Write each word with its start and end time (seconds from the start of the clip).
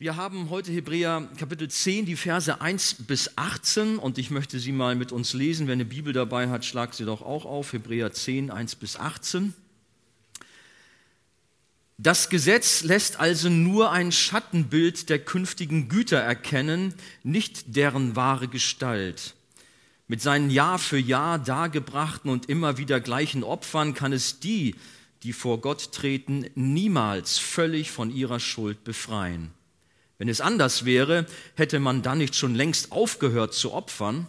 Wir 0.00 0.16
haben 0.16 0.48
heute 0.48 0.72
Hebräer 0.72 1.28
Kapitel 1.36 1.68
10, 1.68 2.06
die 2.06 2.16
Verse 2.16 2.58
1 2.58 3.02
bis 3.06 3.36
18 3.36 3.98
und 3.98 4.16
ich 4.16 4.30
möchte 4.30 4.58
sie 4.58 4.72
mal 4.72 4.94
mit 4.94 5.12
uns 5.12 5.34
lesen. 5.34 5.66
Wer 5.66 5.74
eine 5.74 5.84
Bibel 5.84 6.14
dabei 6.14 6.48
hat, 6.48 6.64
schlag 6.64 6.94
sie 6.94 7.04
doch 7.04 7.20
auch 7.20 7.44
auf. 7.44 7.74
Hebräer 7.74 8.10
10, 8.10 8.50
1 8.50 8.76
bis 8.76 8.96
18. 8.96 9.52
Das 11.98 12.30
Gesetz 12.30 12.82
lässt 12.82 13.20
also 13.20 13.50
nur 13.50 13.90
ein 13.92 14.10
Schattenbild 14.10 15.10
der 15.10 15.18
künftigen 15.18 15.90
Güter 15.90 16.20
erkennen, 16.20 16.94
nicht 17.22 17.76
deren 17.76 18.16
wahre 18.16 18.48
Gestalt. 18.48 19.34
Mit 20.08 20.22
seinen 20.22 20.48
Jahr 20.48 20.78
für 20.78 20.96
Jahr 20.98 21.38
dargebrachten 21.38 22.30
und 22.30 22.48
immer 22.48 22.78
wieder 22.78 23.00
gleichen 23.00 23.44
Opfern 23.44 23.92
kann 23.92 24.14
es 24.14 24.40
die, 24.40 24.76
die 25.24 25.34
vor 25.34 25.60
Gott 25.60 25.92
treten, 25.92 26.46
niemals 26.54 27.36
völlig 27.36 27.90
von 27.90 28.10
ihrer 28.10 28.40
Schuld 28.40 28.82
befreien. 28.82 29.52
Wenn 30.20 30.28
es 30.28 30.42
anders 30.42 30.84
wäre, 30.84 31.24
hätte 31.54 31.80
man 31.80 32.02
dann 32.02 32.18
nicht 32.18 32.36
schon 32.36 32.54
längst 32.54 32.92
aufgehört 32.92 33.54
zu 33.54 33.72
opfern? 33.72 34.26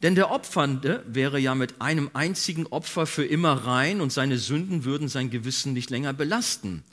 Denn 0.00 0.14
der 0.14 0.30
Opfernde 0.30 1.02
wäre 1.08 1.40
ja 1.40 1.56
mit 1.56 1.80
einem 1.80 2.08
einzigen 2.12 2.68
Opfer 2.68 3.06
für 3.06 3.24
immer 3.24 3.52
rein 3.66 4.00
und 4.00 4.12
seine 4.12 4.38
Sünden 4.38 4.84
würden 4.84 5.08
sein 5.08 5.28
Gewissen 5.28 5.72
nicht 5.72 5.90
länger 5.90 6.12
belasten. 6.12 6.84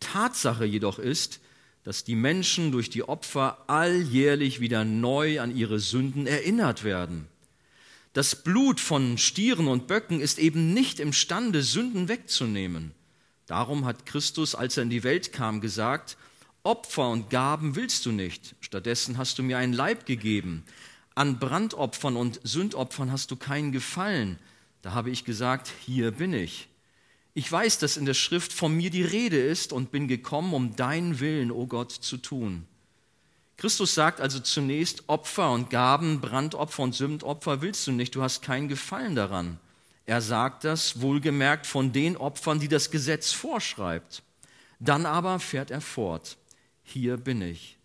Tatsache 0.00 0.64
jedoch 0.64 0.98
ist, 0.98 1.40
dass 1.84 2.04
die 2.04 2.14
Menschen 2.14 2.72
durch 2.72 2.88
die 2.88 3.06
Opfer 3.06 3.58
alljährlich 3.66 4.60
wieder 4.60 4.86
neu 4.86 5.38
an 5.38 5.54
ihre 5.54 5.78
Sünden 5.78 6.26
erinnert 6.26 6.84
werden. 6.84 7.28
Das 8.14 8.34
Blut 8.34 8.80
von 8.80 9.18
Stieren 9.18 9.68
und 9.68 9.88
Böcken 9.88 10.22
ist 10.22 10.38
eben 10.38 10.72
nicht 10.72 11.00
imstande, 11.00 11.62
Sünden 11.62 12.08
wegzunehmen. 12.08 12.92
Darum 13.44 13.84
hat 13.84 14.06
Christus, 14.06 14.54
als 14.54 14.78
er 14.78 14.84
in 14.84 14.90
die 14.90 15.04
Welt 15.04 15.34
kam, 15.34 15.60
gesagt, 15.60 16.16
Opfer 16.64 17.08
und 17.10 17.28
Gaben 17.28 17.74
willst 17.74 18.06
du 18.06 18.12
nicht, 18.12 18.54
stattdessen 18.60 19.18
hast 19.18 19.36
du 19.36 19.42
mir 19.42 19.58
einen 19.58 19.72
Leib 19.72 20.06
gegeben. 20.06 20.62
An 21.16 21.40
Brandopfern 21.40 22.16
und 22.16 22.40
Sündopfern 22.44 23.10
hast 23.10 23.32
du 23.32 23.36
keinen 23.36 23.72
Gefallen. 23.72 24.38
Da 24.80 24.92
habe 24.92 25.10
ich 25.10 25.24
gesagt, 25.24 25.72
hier 25.84 26.12
bin 26.12 26.32
ich. 26.32 26.68
Ich 27.34 27.50
weiß, 27.50 27.78
dass 27.78 27.96
in 27.96 28.04
der 28.04 28.14
Schrift 28.14 28.52
von 28.52 28.76
mir 28.76 28.90
die 28.90 29.02
Rede 29.02 29.40
ist 29.40 29.72
und 29.72 29.90
bin 29.90 30.06
gekommen, 30.06 30.54
um 30.54 30.76
deinen 30.76 31.18
Willen, 31.18 31.50
o 31.50 31.62
oh 31.62 31.66
Gott, 31.66 31.90
zu 31.90 32.16
tun. 32.16 32.64
Christus 33.56 33.94
sagt 33.94 34.20
also 34.20 34.38
zunächst, 34.38 35.08
Opfer 35.08 35.50
und 35.50 35.68
Gaben, 35.68 36.20
Brandopfer 36.20 36.84
und 36.84 36.94
Sündopfer 36.94 37.60
willst 37.60 37.88
du 37.88 37.92
nicht, 37.92 38.14
du 38.14 38.22
hast 38.22 38.40
keinen 38.40 38.68
Gefallen 38.68 39.16
daran. 39.16 39.58
Er 40.06 40.20
sagt 40.20 40.62
das 40.62 41.00
wohlgemerkt 41.00 41.66
von 41.66 41.92
den 41.92 42.16
Opfern, 42.16 42.60
die 42.60 42.68
das 42.68 42.92
Gesetz 42.92 43.32
vorschreibt. 43.32 44.22
Dann 44.78 45.06
aber 45.06 45.40
fährt 45.40 45.72
er 45.72 45.80
fort 45.80 46.36
hier 46.92 47.16
bin 47.16 47.42
ich. 47.42 47.78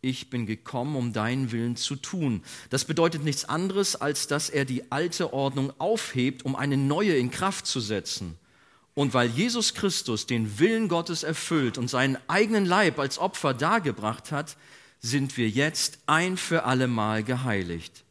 Ich 0.00 0.30
bin 0.30 0.46
gekommen, 0.46 0.96
um 0.96 1.12
deinen 1.12 1.50
Willen 1.50 1.76
zu 1.76 1.96
tun. 1.96 2.42
Das 2.70 2.84
bedeutet 2.84 3.24
nichts 3.24 3.44
anderes, 3.44 3.96
als 3.96 4.28
dass 4.28 4.48
er 4.48 4.64
die 4.64 4.92
alte 4.92 5.32
Ordnung 5.32 5.72
aufhebt, 5.78 6.44
um 6.44 6.54
eine 6.54 6.76
neue 6.76 7.16
in 7.16 7.30
Kraft 7.30 7.66
zu 7.66 7.80
setzen. 7.80 8.36
Und 8.94 9.14
weil 9.14 9.28
Jesus 9.28 9.74
Christus 9.74 10.26
den 10.26 10.58
Willen 10.58 10.88
Gottes 10.88 11.22
erfüllt 11.22 11.78
und 11.78 11.88
seinen 11.88 12.16
eigenen 12.28 12.64
Leib 12.64 12.98
als 12.98 13.18
Opfer 13.18 13.54
dargebracht 13.54 14.32
hat, 14.32 14.56
sind 15.00 15.36
wir 15.36 15.48
jetzt 15.48 15.98
ein 16.06 16.36
für 16.36 16.64
allemal 16.64 17.22
geheiligt. 17.22 18.04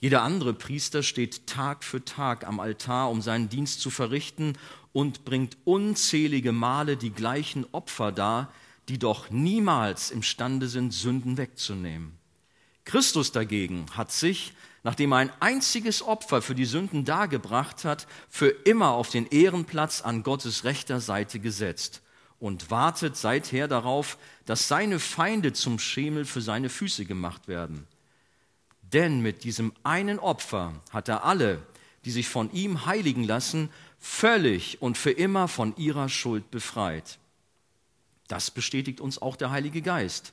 Jeder 0.00 0.22
andere 0.22 0.52
Priester 0.52 1.02
steht 1.02 1.46
Tag 1.46 1.82
für 1.82 2.04
Tag 2.04 2.46
am 2.46 2.60
Altar, 2.60 3.10
um 3.10 3.22
seinen 3.22 3.48
Dienst 3.48 3.80
zu 3.80 3.88
verrichten 3.88 4.58
und 4.92 5.24
bringt 5.24 5.56
unzählige 5.64 6.52
Male 6.52 6.98
die 6.98 7.10
gleichen 7.10 7.64
Opfer 7.72 8.12
dar, 8.12 8.52
die 8.88 8.98
doch 8.98 9.30
niemals 9.30 10.10
imstande 10.10 10.68
sind, 10.68 10.92
Sünden 10.92 11.36
wegzunehmen. 11.36 12.18
Christus 12.84 13.32
dagegen 13.32 13.86
hat 13.96 14.12
sich, 14.12 14.52
nachdem 14.82 15.12
er 15.12 15.18
ein 15.18 15.32
einziges 15.40 16.02
Opfer 16.02 16.42
für 16.42 16.54
die 16.54 16.66
Sünden 16.66 17.04
dargebracht 17.04 17.84
hat, 17.84 18.06
für 18.28 18.48
immer 18.48 18.90
auf 18.90 19.08
den 19.08 19.26
Ehrenplatz 19.26 20.02
an 20.02 20.22
Gottes 20.22 20.64
rechter 20.64 21.00
Seite 21.00 21.40
gesetzt 21.40 22.02
und 22.38 22.70
wartet 22.70 23.16
seither 23.16 23.68
darauf, 23.68 24.18
dass 24.44 24.68
seine 24.68 24.98
Feinde 24.98 25.54
zum 25.54 25.78
Schemel 25.78 26.26
für 26.26 26.42
seine 26.42 26.68
Füße 26.68 27.06
gemacht 27.06 27.48
werden. 27.48 27.86
Denn 28.82 29.20
mit 29.20 29.44
diesem 29.44 29.72
einen 29.82 30.18
Opfer 30.18 30.74
hat 30.90 31.08
er 31.08 31.24
alle, 31.24 31.62
die 32.04 32.10
sich 32.10 32.28
von 32.28 32.52
ihm 32.52 32.84
heiligen 32.84 33.24
lassen, 33.24 33.70
völlig 33.98 34.82
und 34.82 34.98
für 34.98 35.10
immer 35.10 35.48
von 35.48 35.74
ihrer 35.76 36.10
Schuld 36.10 36.50
befreit. 36.50 37.18
Das 38.28 38.50
bestätigt 38.50 39.00
uns 39.00 39.20
auch 39.20 39.36
der 39.36 39.50
Heilige 39.50 39.82
Geist. 39.82 40.32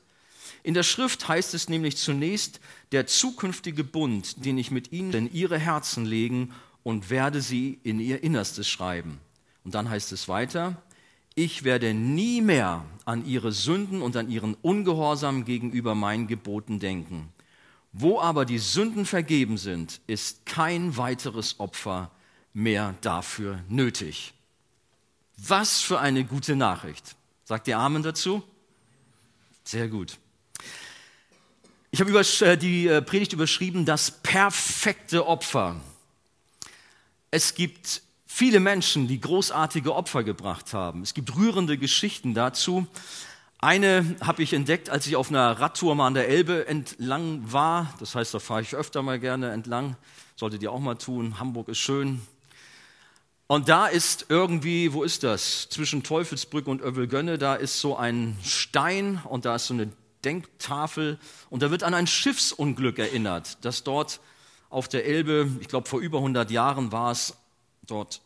In 0.63 0.73
der 0.73 0.83
Schrift 0.83 1.27
heißt 1.27 1.53
es 1.53 1.69
nämlich 1.69 1.97
zunächst, 1.97 2.59
der 2.91 3.07
zukünftige 3.07 3.83
Bund, 3.83 4.45
den 4.45 4.57
ich 4.57 4.71
mit 4.71 4.91
ihnen 4.91 5.13
in 5.13 5.33
ihre 5.33 5.57
Herzen 5.57 6.05
legen 6.05 6.53
und 6.83 7.09
werde 7.09 7.41
sie 7.41 7.79
in 7.83 7.99
ihr 7.99 8.23
Innerstes 8.23 8.67
schreiben. 8.67 9.19
Und 9.63 9.75
dann 9.75 9.89
heißt 9.89 10.11
es 10.11 10.27
weiter, 10.27 10.81
ich 11.35 11.63
werde 11.63 11.93
nie 11.93 12.41
mehr 12.41 12.85
an 13.05 13.25
ihre 13.25 13.51
Sünden 13.51 14.01
und 14.01 14.17
an 14.17 14.29
ihren 14.29 14.55
Ungehorsam 14.55 15.45
gegenüber 15.45 15.95
meinen 15.95 16.27
Geboten 16.27 16.79
denken. 16.79 17.29
Wo 17.93 18.19
aber 18.19 18.45
die 18.45 18.59
Sünden 18.59 19.05
vergeben 19.05 19.57
sind, 19.57 20.01
ist 20.07 20.45
kein 20.45 20.97
weiteres 20.97 21.59
Opfer 21.59 22.11
mehr 22.53 22.95
dafür 23.01 23.63
nötig. 23.69 24.33
Was 25.37 25.81
für 25.81 25.99
eine 25.99 26.23
gute 26.23 26.55
Nachricht. 26.55 27.15
Sagt 27.51 27.67
ihr 27.67 27.77
Amen 27.77 28.01
dazu? 28.01 28.41
Sehr 29.65 29.89
gut. 29.89 30.17
Ich 31.89 31.99
habe 31.99 32.17
äh, 32.17 32.57
die 32.57 32.87
äh, 32.87 33.01
Predigt 33.01 33.33
überschrieben, 33.33 33.83
das 33.83 34.09
perfekte 34.23 35.27
Opfer. 35.27 35.75
Es 37.29 37.53
gibt 37.53 38.03
viele 38.25 38.61
Menschen, 38.61 39.09
die 39.09 39.19
großartige 39.19 39.93
Opfer 39.93 40.23
gebracht 40.23 40.71
haben. 40.71 41.01
Es 41.01 41.13
gibt 41.13 41.35
rührende 41.35 41.77
Geschichten 41.77 42.33
dazu. 42.33 42.87
Eine 43.59 44.15
habe 44.21 44.43
ich 44.43 44.53
entdeckt, 44.53 44.89
als 44.89 45.05
ich 45.05 45.17
auf 45.17 45.27
einer 45.27 45.59
Radtour 45.59 45.93
mal 45.95 46.07
an 46.07 46.13
der 46.13 46.29
Elbe 46.29 46.69
entlang 46.69 47.51
war. 47.51 47.93
Das 47.99 48.15
heißt, 48.15 48.33
da 48.33 48.39
fahre 48.39 48.61
ich 48.61 48.75
öfter 48.75 49.01
mal 49.01 49.19
gerne 49.19 49.51
entlang. 49.51 49.97
Solltet 50.37 50.63
ihr 50.63 50.71
auch 50.71 50.79
mal 50.79 50.95
tun. 50.95 51.37
Hamburg 51.37 51.67
ist 51.67 51.79
schön, 51.79 52.21
und 53.51 53.67
da 53.67 53.87
ist 53.87 54.27
irgendwie, 54.29 54.93
wo 54.93 55.03
ist 55.03 55.23
das? 55.23 55.67
Zwischen 55.67 56.03
Teufelsbrücke 56.03 56.69
und 56.69 56.79
Övelgönne, 56.79 57.37
da 57.37 57.55
ist 57.55 57.81
so 57.81 57.97
ein 57.97 58.37
Stein 58.45 59.21
und 59.25 59.43
da 59.43 59.57
ist 59.57 59.67
so 59.67 59.73
eine 59.73 59.91
Denktafel 60.23 61.19
und 61.49 61.61
da 61.61 61.69
wird 61.69 61.83
an 61.83 61.93
ein 61.93 62.07
Schiffsunglück 62.07 62.97
erinnert, 62.97 63.57
das 63.65 63.83
dort 63.83 64.21
auf 64.69 64.87
der 64.87 65.05
Elbe, 65.05 65.51
ich 65.59 65.67
glaube 65.67 65.89
vor 65.89 65.99
über 65.99 66.19
100 66.19 66.49
Jahren 66.49 66.93
war 66.93 67.11
es, 67.11 67.35
dort 67.85 68.21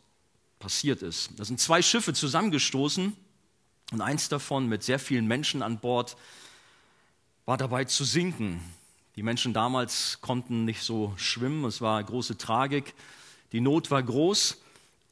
passiert 0.59 1.02
ist. 1.02 1.31
Da 1.38 1.44
sind 1.44 1.59
zwei 1.59 1.81
Schiffe 1.81 2.14
zusammengestoßen 2.14 3.18
und 3.94 4.02
eins 4.02 4.30
davon 4.30 4.69
mit 4.69 4.84
sehr 4.84 5.00
vielen 5.00 5.25
Menschen 5.25 5.64
an 5.64 5.80
Bord 5.80 6.18
war 7.47 7.58
dabei 7.58 7.85
zu 7.85 8.03
sinken. 8.03 8.62
Die 9.16 9.24
Menschen 9.24 9.56
damals 9.56 10.19
konnten 10.22 10.66
nicht 10.66 10.84
so 10.84 11.14
schwimmen, 11.18 11.66
es 11.66 11.81
war 11.81 12.03
große 12.03 12.38
Tragik, 12.38 12.94
die 13.53 13.62
Not 13.62 13.90
war 13.90 14.03
groß 14.03 14.59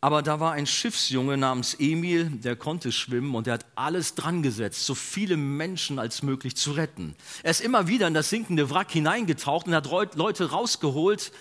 aber 0.03 0.21
da 0.21 0.41
war 0.41 0.51
ein 0.51 0.67
Schiffsjunge 0.67 1.37
namens 1.37 1.75
Emil, 1.79 2.29
der 2.29 2.57
konnte 2.57 2.91
schwimmen 2.91 3.35
und 3.35 3.47
der 3.47 3.53
hat 3.53 3.65
alles 3.75 4.15
dran 4.15 4.43
gesetzt, 4.43 4.85
so 4.85 4.95
viele 4.95 5.37
Menschen 5.37 5.97
als 5.97 6.23
möglich 6.23 6.57
zu 6.57 6.73
retten. 6.73 7.15
Er 7.41 7.51
ist 7.51 7.61
immer 7.61 7.87
wieder 7.87 8.05
in 8.09 8.13
das 8.13 8.29
sinkende 8.29 8.69
Wrack 8.69 8.91
hineingetaucht 8.91 9.65
und 9.65 9.73
hat 9.73 9.85
Leute 10.15 10.51
rausgeholt 10.51 11.31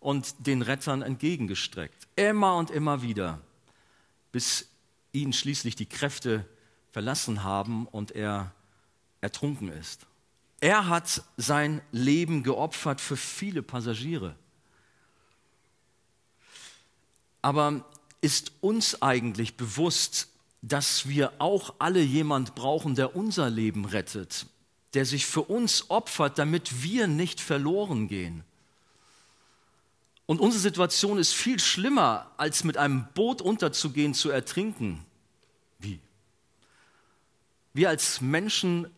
und 0.00 0.46
den 0.46 0.62
Rettern 0.62 1.02
entgegengestreckt. 1.02 2.08
Immer 2.16 2.56
und 2.56 2.70
immer 2.70 3.02
wieder, 3.02 3.38
bis 4.32 4.66
ihn 5.12 5.34
schließlich 5.34 5.76
die 5.76 5.84
Kräfte 5.84 6.46
verlassen 6.92 7.44
haben 7.44 7.86
und 7.86 8.12
er 8.12 8.50
ertrunken 9.20 9.68
ist. 9.68 10.06
Er 10.60 10.88
hat 10.88 11.22
sein 11.36 11.82
Leben 11.92 12.44
geopfert 12.44 13.02
für 13.02 13.18
viele 13.18 13.62
Passagiere. 13.62 14.36
Aber 17.42 17.84
ist 18.26 18.50
uns 18.60 19.02
eigentlich 19.02 19.56
bewusst, 19.56 20.26
dass 20.60 21.08
wir 21.08 21.34
auch 21.38 21.74
alle 21.78 22.00
jemand 22.02 22.56
brauchen, 22.56 22.96
der 22.96 23.14
unser 23.14 23.48
Leben 23.50 23.84
rettet, 23.84 24.46
der 24.94 25.04
sich 25.04 25.26
für 25.26 25.42
uns 25.42 25.90
opfert, 25.90 26.36
damit 26.36 26.82
wir 26.82 27.06
nicht 27.06 27.40
verloren 27.40 28.08
gehen. 28.08 28.42
Und 30.26 30.40
unsere 30.40 30.60
Situation 30.60 31.18
ist 31.18 31.34
viel 31.34 31.60
schlimmer, 31.60 32.32
als 32.36 32.64
mit 32.64 32.76
einem 32.76 33.06
Boot 33.14 33.40
unterzugehen, 33.40 34.12
zu 34.12 34.30
ertrinken. 34.30 35.04
Wie? 35.78 36.00
Wir 37.74 37.90
als 37.90 38.20
Menschen 38.20 38.90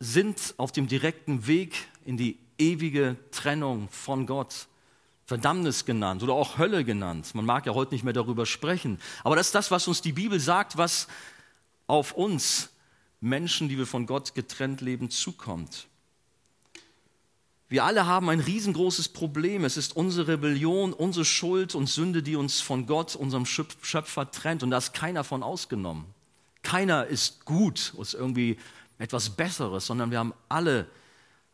sind 0.00 0.52
auf 0.58 0.70
dem 0.70 0.86
direkten 0.86 1.46
Weg 1.46 1.88
in 2.04 2.18
die 2.18 2.38
ewige 2.58 3.16
Trennung 3.30 3.88
von 3.88 4.26
Gott. 4.26 4.66
Verdammnis 5.26 5.84
genannt 5.84 6.22
oder 6.22 6.34
auch 6.34 6.58
Hölle 6.58 6.84
genannt. 6.84 7.34
Man 7.34 7.46
mag 7.46 7.66
ja 7.66 7.74
heute 7.74 7.94
nicht 7.94 8.04
mehr 8.04 8.12
darüber 8.12 8.44
sprechen. 8.44 8.98
Aber 9.22 9.36
das 9.36 9.46
ist 9.46 9.54
das, 9.54 9.70
was 9.70 9.88
uns 9.88 10.02
die 10.02 10.12
Bibel 10.12 10.38
sagt, 10.38 10.76
was 10.76 11.08
auf 11.86 12.12
uns 12.12 12.70
Menschen, 13.20 13.68
die 13.68 13.78
wir 13.78 13.86
von 13.86 14.06
Gott 14.06 14.34
getrennt 14.34 14.82
leben, 14.82 15.10
zukommt. 15.10 15.86
Wir 17.68 17.84
alle 17.84 18.06
haben 18.06 18.28
ein 18.28 18.40
riesengroßes 18.40 19.08
Problem. 19.08 19.64
Es 19.64 19.76
ist 19.78 19.96
unsere 19.96 20.28
Rebellion, 20.28 20.92
unsere 20.92 21.24
Schuld 21.24 21.74
und 21.74 21.88
Sünde, 21.88 22.22
die 22.22 22.36
uns 22.36 22.60
von 22.60 22.86
Gott, 22.86 23.16
unserem 23.16 23.46
Schöpfer, 23.46 24.30
trennt. 24.30 24.62
Und 24.62 24.70
da 24.70 24.78
ist 24.78 24.92
keiner 24.92 25.24
von 25.24 25.42
ausgenommen. 25.42 26.04
Keiner 26.62 27.06
ist 27.06 27.46
gut, 27.46 27.94
ist 27.98 28.14
irgendwie 28.14 28.58
etwas 28.98 29.30
Besseres, 29.30 29.86
sondern 29.86 30.10
wir 30.10 30.18
haben 30.18 30.34
alle 30.48 30.86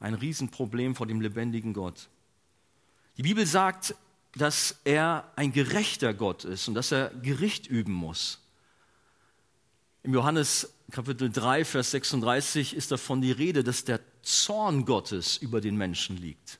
ein 0.00 0.14
Riesenproblem 0.14 0.94
vor 0.94 1.06
dem 1.06 1.20
lebendigen 1.20 1.72
Gott. 1.72 2.08
Die 3.16 3.22
Bibel 3.22 3.46
sagt, 3.46 3.94
dass 4.34 4.80
er 4.84 5.30
ein 5.36 5.52
gerechter 5.52 6.14
Gott 6.14 6.44
ist 6.44 6.68
und 6.68 6.74
dass 6.74 6.92
er 6.92 7.10
Gericht 7.10 7.66
üben 7.66 7.92
muss. 7.92 8.38
Im 10.02 10.14
Johannes 10.14 10.72
Kapitel 10.90 11.30
3, 11.30 11.64
Vers 11.64 11.90
36 11.90 12.74
ist 12.74 12.90
davon 12.90 13.20
die 13.20 13.32
Rede, 13.32 13.62
dass 13.62 13.84
der 13.84 14.00
Zorn 14.22 14.84
Gottes 14.84 15.36
über 15.36 15.60
den 15.60 15.76
Menschen 15.76 16.16
liegt, 16.16 16.58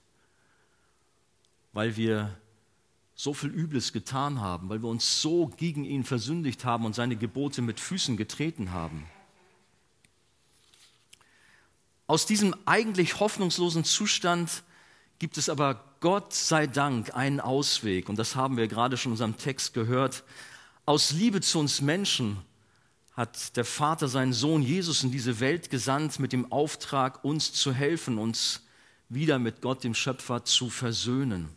weil 1.72 1.96
wir 1.96 2.36
so 3.14 3.34
viel 3.34 3.50
Übles 3.50 3.92
getan 3.92 4.40
haben, 4.40 4.68
weil 4.68 4.82
wir 4.82 4.88
uns 4.88 5.20
so 5.20 5.48
gegen 5.48 5.84
ihn 5.84 6.04
versündigt 6.04 6.64
haben 6.64 6.86
und 6.86 6.94
seine 6.94 7.16
Gebote 7.16 7.60
mit 7.60 7.78
Füßen 7.78 8.16
getreten 8.16 8.72
haben. 8.72 9.06
Aus 12.06 12.26
diesem 12.26 12.54
eigentlich 12.66 13.20
hoffnungslosen 13.20 13.84
Zustand 13.84 14.62
gibt 15.20 15.36
es 15.36 15.50
aber 15.50 15.84
Gott 16.00 16.32
sei 16.32 16.66
Dank 16.66 17.14
einen 17.14 17.40
Ausweg. 17.40 18.08
Und 18.08 18.18
das 18.18 18.34
haben 18.34 18.56
wir 18.56 18.66
gerade 18.66 18.96
schon 18.96 19.10
in 19.10 19.12
unserem 19.12 19.36
Text 19.36 19.74
gehört. 19.74 20.24
Aus 20.86 21.12
Liebe 21.12 21.42
zu 21.42 21.60
uns 21.60 21.82
Menschen 21.82 22.38
hat 23.12 23.54
der 23.58 23.66
Vater 23.66 24.08
seinen 24.08 24.32
Sohn 24.32 24.62
Jesus 24.62 25.04
in 25.04 25.12
diese 25.12 25.38
Welt 25.38 25.68
gesandt 25.68 26.18
mit 26.20 26.32
dem 26.32 26.50
Auftrag, 26.50 27.22
uns 27.22 27.52
zu 27.52 27.72
helfen, 27.72 28.16
uns 28.16 28.62
wieder 29.10 29.38
mit 29.38 29.60
Gott, 29.60 29.84
dem 29.84 29.94
Schöpfer, 29.94 30.44
zu 30.46 30.70
versöhnen. 30.70 31.50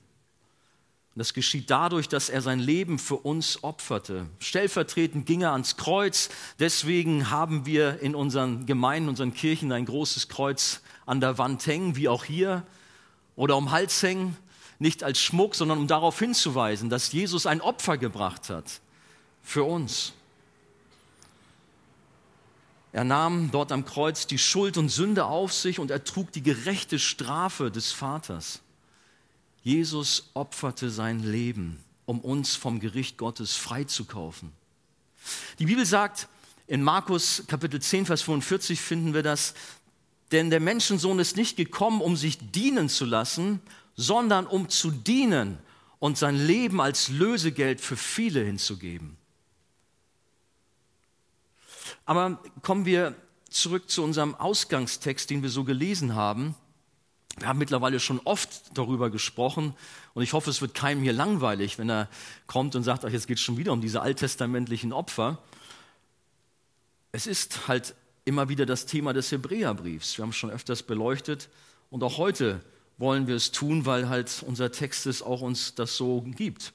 Und 1.15 1.19
das 1.19 1.33
geschieht 1.33 1.69
dadurch, 1.69 2.09
dass 2.09 2.27
er 2.27 2.41
sein 2.41 2.59
Leben 2.59 2.99
für 2.99 3.15
uns 3.15 3.63
opferte. 3.63 4.25
Stellvertretend 4.39 5.25
ging 5.25 5.43
er 5.43 5.53
ans 5.53 5.77
Kreuz. 5.77 6.29
Deswegen 6.59 7.29
haben 7.29 7.65
wir 7.65 8.01
in 8.01 8.13
unseren 8.13 8.65
Gemeinden, 8.65 9.07
unseren 9.07 9.33
Kirchen 9.33 9.71
ein 9.71 9.85
großes 9.85 10.27
Kreuz 10.27 10.81
an 11.05 11.21
der 11.21 11.37
Wand 11.37 11.65
hängen, 11.65 11.95
wie 11.95 12.09
auch 12.09 12.25
hier 12.25 12.65
oder 13.35 13.57
um 13.57 13.71
Hals 13.71 14.01
hängen, 14.03 14.37
nicht 14.79 15.03
als 15.03 15.19
Schmuck, 15.19 15.55
sondern 15.55 15.77
um 15.77 15.87
darauf 15.87 16.19
hinzuweisen, 16.19 16.89
dass 16.89 17.11
Jesus 17.11 17.45
ein 17.45 17.61
Opfer 17.61 17.97
gebracht 17.97 18.49
hat 18.49 18.81
für 19.41 19.63
uns. 19.63 20.13
Er 22.91 23.03
nahm 23.03 23.49
dort 23.49 23.71
am 23.71 23.85
Kreuz 23.85 24.27
die 24.27 24.37
Schuld 24.37 24.77
und 24.77 24.89
Sünde 24.89 25.25
auf 25.25 25.51
sich 25.51 25.79
und 25.79 25.89
er 25.89 26.03
trug 26.03 26.31
die 26.31 26.43
gerechte 26.43 26.99
Strafe 26.99 27.71
des 27.71 27.91
Vaters. 27.91 28.61
Jesus 29.63 30.29
opferte 30.33 30.89
sein 30.89 31.23
Leben, 31.23 31.83
um 32.05 32.19
uns 32.19 32.55
vom 32.55 32.79
Gericht 32.79 33.17
Gottes 33.17 33.55
freizukaufen. 33.55 34.51
Die 35.57 35.65
Bibel 35.65 35.85
sagt, 35.85 36.27
in 36.67 36.83
Markus 36.83 37.43
Kapitel 37.47 37.81
10, 37.81 38.05
Vers 38.05 38.21
45 38.21 38.79
finden 38.79 39.13
wir 39.13 39.23
das, 39.23 39.53
denn 40.33 40.49
der 40.49 40.59
Menschensohn 40.59 41.19
ist 41.19 41.37
nicht 41.37 41.55
gekommen, 41.55 42.01
um 42.01 42.17
sich 42.17 42.51
dienen 42.51 42.89
zu 42.89 43.05
lassen, 43.05 43.61
sondern 43.95 44.47
um 44.47 44.67
zu 44.67 44.89
dienen 44.89 45.59
und 45.99 46.17
sein 46.17 46.35
Leben 46.35 46.81
als 46.81 47.09
Lösegeld 47.09 47.79
für 47.79 47.95
viele 47.95 48.43
hinzugeben. 48.43 49.15
Aber 52.05 52.39
kommen 52.63 52.85
wir 52.85 53.15
zurück 53.49 53.89
zu 53.89 54.03
unserem 54.03 54.35
Ausgangstext, 54.35 55.29
den 55.29 55.43
wir 55.43 55.49
so 55.49 55.63
gelesen 55.63 56.15
haben. 56.15 56.55
Wir 57.37 57.47
haben 57.47 57.59
mittlerweile 57.59 57.99
schon 57.99 58.19
oft 58.25 58.49
darüber 58.73 59.09
gesprochen 59.11 59.75
und 60.13 60.23
ich 60.23 60.33
hoffe, 60.33 60.49
es 60.49 60.61
wird 60.61 60.73
keinem 60.73 61.03
hier 61.03 61.13
langweilig, 61.13 61.77
wenn 61.77 61.89
er 61.89 62.09
kommt 62.47 62.75
und 62.75 62.83
sagt, 62.83 63.05
ach, 63.05 63.09
jetzt 63.09 63.27
geht 63.27 63.37
es 63.37 63.43
schon 63.43 63.57
wieder 63.57 63.71
um 63.71 63.81
diese 63.81 64.01
alttestamentlichen 64.01 64.91
Opfer. 64.93 65.37
Es 67.11 67.27
ist 67.27 67.67
halt 67.67 67.95
immer 68.25 68.49
wieder 68.49 68.65
das 68.65 68.85
Thema 68.85 69.13
des 69.13 69.31
Hebräerbriefs. 69.31 70.17
Wir 70.17 70.23
haben 70.23 70.29
es 70.29 70.35
schon 70.35 70.49
öfters 70.49 70.83
beleuchtet 70.83 71.49
und 71.89 72.03
auch 72.03 72.17
heute 72.17 72.61
wollen 72.97 73.27
wir 73.27 73.35
es 73.35 73.51
tun, 73.51 73.85
weil 73.85 74.09
halt 74.09 74.43
unser 74.45 74.71
Text 74.71 75.05
es 75.07 75.21
auch 75.21 75.41
uns 75.41 75.75
das 75.75 75.97
so 75.97 76.21
gibt. 76.21 76.73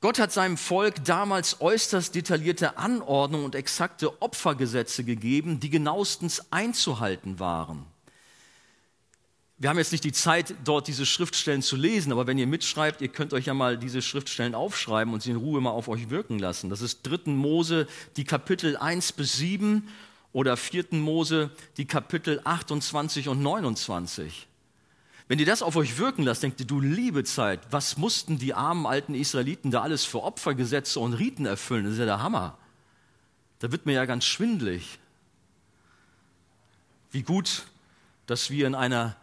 Gott 0.00 0.18
hat 0.18 0.32
seinem 0.32 0.56
Volk 0.56 1.04
damals 1.04 1.60
äußerst 1.60 2.14
detaillierte 2.14 2.78
Anordnungen 2.78 3.44
und 3.44 3.54
exakte 3.54 4.22
Opfergesetze 4.22 5.04
gegeben, 5.04 5.60
die 5.60 5.68
genauestens 5.68 6.50
einzuhalten 6.50 7.38
waren. 7.38 7.84
Wir 9.58 9.68
haben 9.68 9.76
jetzt 9.76 9.92
nicht 9.92 10.04
die 10.04 10.12
Zeit, 10.12 10.54
dort 10.64 10.88
diese 10.88 11.04
Schriftstellen 11.04 11.60
zu 11.60 11.76
lesen, 11.76 12.12
aber 12.12 12.26
wenn 12.26 12.38
ihr 12.38 12.46
mitschreibt, 12.46 13.02
ihr 13.02 13.08
könnt 13.08 13.34
euch 13.34 13.44
ja 13.44 13.52
mal 13.52 13.76
diese 13.76 14.00
Schriftstellen 14.00 14.54
aufschreiben 14.54 15.12
und 15.12 15.22
sie 15.22 15.32
in 15.32 15.36
Ruhe 15.36 15.60
mal 15.60 15.68
auf 15.68 15.88
euch 15.88 16.08
wirken 16.08 16.38
lassen. 16.38 16.70
Das 16.70 16.80
ist 16.80 17.02
3. 17.02 17.32
Mose, 17.32 17.86
die 18.16 18.24
Kapitel 18.24 18.78
1 18.78 19.12
bis 19.12 19.34
7 19.34 19.86
oder 20.32 20.56
4. 20.56 20.86
Mose 20.92 21.50
die 21.76 21.86
Kapitel 21.86 22.40
28 22.44 23.28
und 23.28 23.42
29. 23.42 24.46
Wenn 25.28 25.38
ihr 25.38 25.46
das 25.46 25.62
auf 25.62 25.76
euch 25.76 25.98
wirken 25.98 26.24
lasst, 26.24 26.42
denkt 26.42 26.58
ihr, 26.60 26.66
du 26.66 26.80
liebe 26.80 27.22
Zeit, 27.22 27.60
was 27.70 27.96
mussten 27.96 28.38
die 28.38 28.52
armen 28.52 28.86
alten 28.86 29.14
Israeliten 29.14 29.70
da 29.70 29.82
alles 29.82 30.04
für 30.04 30.22
Opfergesetze 30.22 30.98
und 30.98 31.14
Riten 31.14 31.46
erfüllen? 31.46 31.84
Das 31.84 31.92
ist 31.92 31.98
ja 32.00 32.04
der 32.04 32.22
Hammer. 32.22 32.58
Da 33.60 33.70
wird 33.70 33.86
mir 33.86 33.92
ja 33.92 34.06
ganz 34.06 34.24
schwindlig. 34.24 34.98
Wie 37.12 37.22
gut, 37.22 37.64
dass 38.26 38.50
wir 38.50 38.66
in 38.66 38.74
einer 38.74 39.16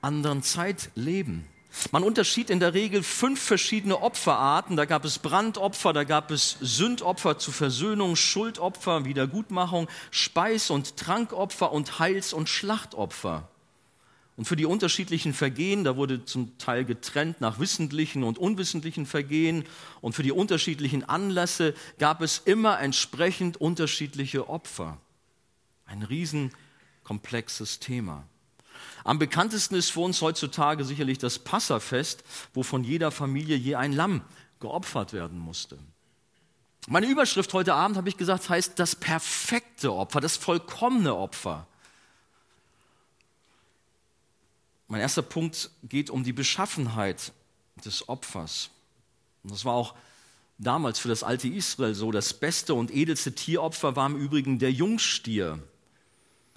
anderen 0.00 0.42
Zeit 0.42 0.90
leben. 0.94 1.46
Man 1.90 2.04
unterschied 2.04 2.50
in 2.50 2.60
der 2.60 2.74
Regel 2.74 3.02
fünf 3.02 3.40
verschiedene 3.40 4.02
Opferarten. 4.02 4.76
Da 4.76 4.84
gab 4.84 5.04
es 5.04 5.18
Brandopfer, 5.18 5.92
da 5.92 6.04
gab 6.04 6.30
es 6.30 6.56
Sündopfer 6.60 7.38
zur 7.38 7.54
Versöhnung, 7.54 8.16
Schuldopfer, 8.16 9.04
Wiedergutmachung, 9.04 9.88
Speis- 10.10 10.70
und 10.70 10.96
Trankopfer 10.96 11.72
und 11.72 11.98
Heils- 11.98 12.32
und 12.32 12.48
Schlachtopfer. 12.48 13.48
Und 14.36 14.46
für 14.46 14.56
die 14.56 14.64
unterschiedlichen 14.64 15.34
Vergehen, 15.34 15.84
da 15.84 15.96
wurde 15.96 16.24
zum 16.24 16.56
Teil 16.58 16.84
getrennt 16.84 17.40
nach 17.40 17.58
wissentlichen 17.58 18.22
und 18.22 18.38
unwissentlichen 18.38 19.04
Vergehen, 19.06 19.64
und 20.00 20.14
für 20.14 20.22
die 20.22 20.32
unterschiedlichen 20.32 21.04
Anlässe 21.04 21.74
gab 21.98 22.22
es 22.22 22.38
immer 22.38 22.80
entsprechend 22.80 23.58
unterschiedliche 23.58 24.48
Opfer. 24.48 24.98
Ein 25.84 26.02
riesenkomplexes 26.02 27.78
Thema. 27.78 28.24
Am 29.04 29.18
bekanntesten 29.18 29.74
ist 29.74 29.90
für 29.90 30.00
uns 30.00 30.20
heutzutage 30.22 30.84
sicherlich 30.84 31.18
das 31.18 31.38
Passafest, 31.38 32.22
wo 32.54 32.62
von 32.62 32.84
jeder 32.84 33.10
Familie 33.10 33.56
je 33.56 33.74
ein 33.74 33.92
Lamm 33.92 34.22
geopfert 34.60 35.12
werden 35.12 35.38
musste. 35.38 35.78
Meine 36.88 37.06
Überschrift 37.06 37.52
heute 37.52 37.74
Abend, 37.74 37.96
habe 37.96 38.08
ich 38.08 38.16
gesagt, 38.16 38.48
heißt 38.48 38.78
das 38.78 38.96
perfekte 38.96 39.92
Opfer, 39.92 40.20
das 40.20 40.36
vollkommene 40.36 41.14
Opfer. 41.14 41.66
Mein 44.88 45.00
erster 45.00 45.22
Punkt 45.22 45.70
geht 45.84 46.10
um 46.10 46.24
die 46.24 46.32
Beschaffenheit 46.32 47.32
des 47.84 48.08
Opfers. 48.08 48.70
Und 49.42 49.52
das 49.52 49.64
war 49.64 49.74
auch 49.74 49.94
damals 50.58 50.98
für 50.98 51.08
das 51.08 51.22
alte 51.22 51.48
Israel 51.48 51.94
so. 51.94 52.10
Das 52.10 52.34
beste 52.34 52.74
und 52.74 52.92
edelste 52.92 53.34
Tieropfer 53.34 53.96
war 53.96 54.06
im 54.06 54.16
Übrigen 54.16 54.58
der 54.58 54.72
Jungstier. 54.72 55.62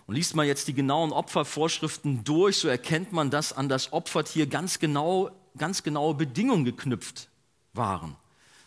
Und 0.07 0.15
liest 0.15 0.35
man 0.35 0.45
jetzt 0.45 0.67
die 0.67 0.73
genauen 0.73 1.11
Opfervorschriften 1.11 2.23
durch, 2.23 2.57
so 2.57 2.67
erkennt 2.67 3.11
man, 3.11 3.31
dass 3.31 3.53
an 3.53 3.69
das 3.69 3.91
Opfertier 3.91 4.45
ganz, 4.45 4.79
genau, 4.79 5.31
ganz 5.57 5.81
genaue 5.81 6.13
Bedingungen 6.13 6.65
geknüpft 6.65 7.29
waren. 7.73 8.15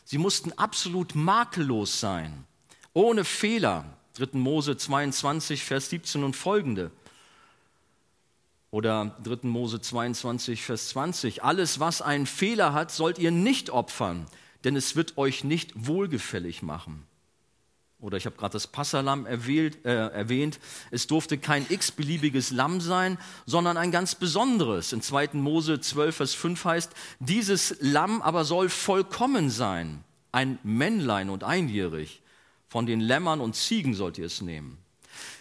Sie 0.05 0.19
mussten 0.19 0.53
absolut 0.53 1.15
makellos 1.15 2.01
sein, 2.01 2.45
ohne 2.93 3.25
Fehler. 3.25 3.85
3. 4.15 4.37
Mose 4.39 4.77
22, 4.77 5.63
Vers 5.63 5.91
17 5.91 6.25
und 6.25 6.35
folgende. 6.35 6.91
Oder 8.71 9.17
3. 9.23 9.47
Mose 9.49 9.81
22, 9.81 10.63
Vers 10.63 10.89
20. 10.89 11.45
Alles, 11.45 11.79
was 11.79 12.03
einen 12.03 12.27
Fehler 12.27 12.73
hat, 12.73 12.91
sollt 12.91 13.19
ihr 13.19 13.31
nicht 13.31 13.71
opfern, 13.71 14.27
denn 14.65 14.75
es 14.75 14.97
wird 14.97 15.17
euch 15.19 15.45
nicht 15.45 15.73
wohlgefällig 15.87 16.63
machen. 16.63 17.08
Oder 18.01 18.17
ich 18.17 18.27
habe 18.27 18.37
gerade 18.37 18.53
das 18.53 18.69
Passalam 18.69 19.27
erwählt, 19.27 19.85
äh, 19.85 20.09
erwähnt. 20.09 20.61
Es 20.93 21.09
durfte 21.09 21.37
kein 21.37 21.67
x-beliebiges 21.69 22.53
Lamm 22.53 22.81
sein, 22.81 23.19
sondern 23.45 23.77
ein 23.77 23.91
ganz 23.91 24.15
besonderes. 24.15 24.93
In 24.93 25.03
2. 25.03 25.31
Mose 25.35 25.81
12, 25.81 26.17
Vers 26.17 26.35
5 26.35 26.65
heißt, 26.65 26.93
dieses 27.19 27.77
Lamm 27.81 28.23
aber 28.23 28.45
soll 28.45 28.69
vollkommen 28.69 29.51
sein. 29.51 30.05
Ein 30.31 30.61
Männlein 30.63 31.29
und 31.29 31.43
einjährig. 31.43 32.23
Von 32.69 32.87
den 32.87 33.01
Lämmern 33.01 33.41
und 33.41 33.57
Ziegen 33.57 33.95
sollt 33.95 34.19
ihr 34.19 34.27
es 34.27 34.43
nehmen. 34.43 34.79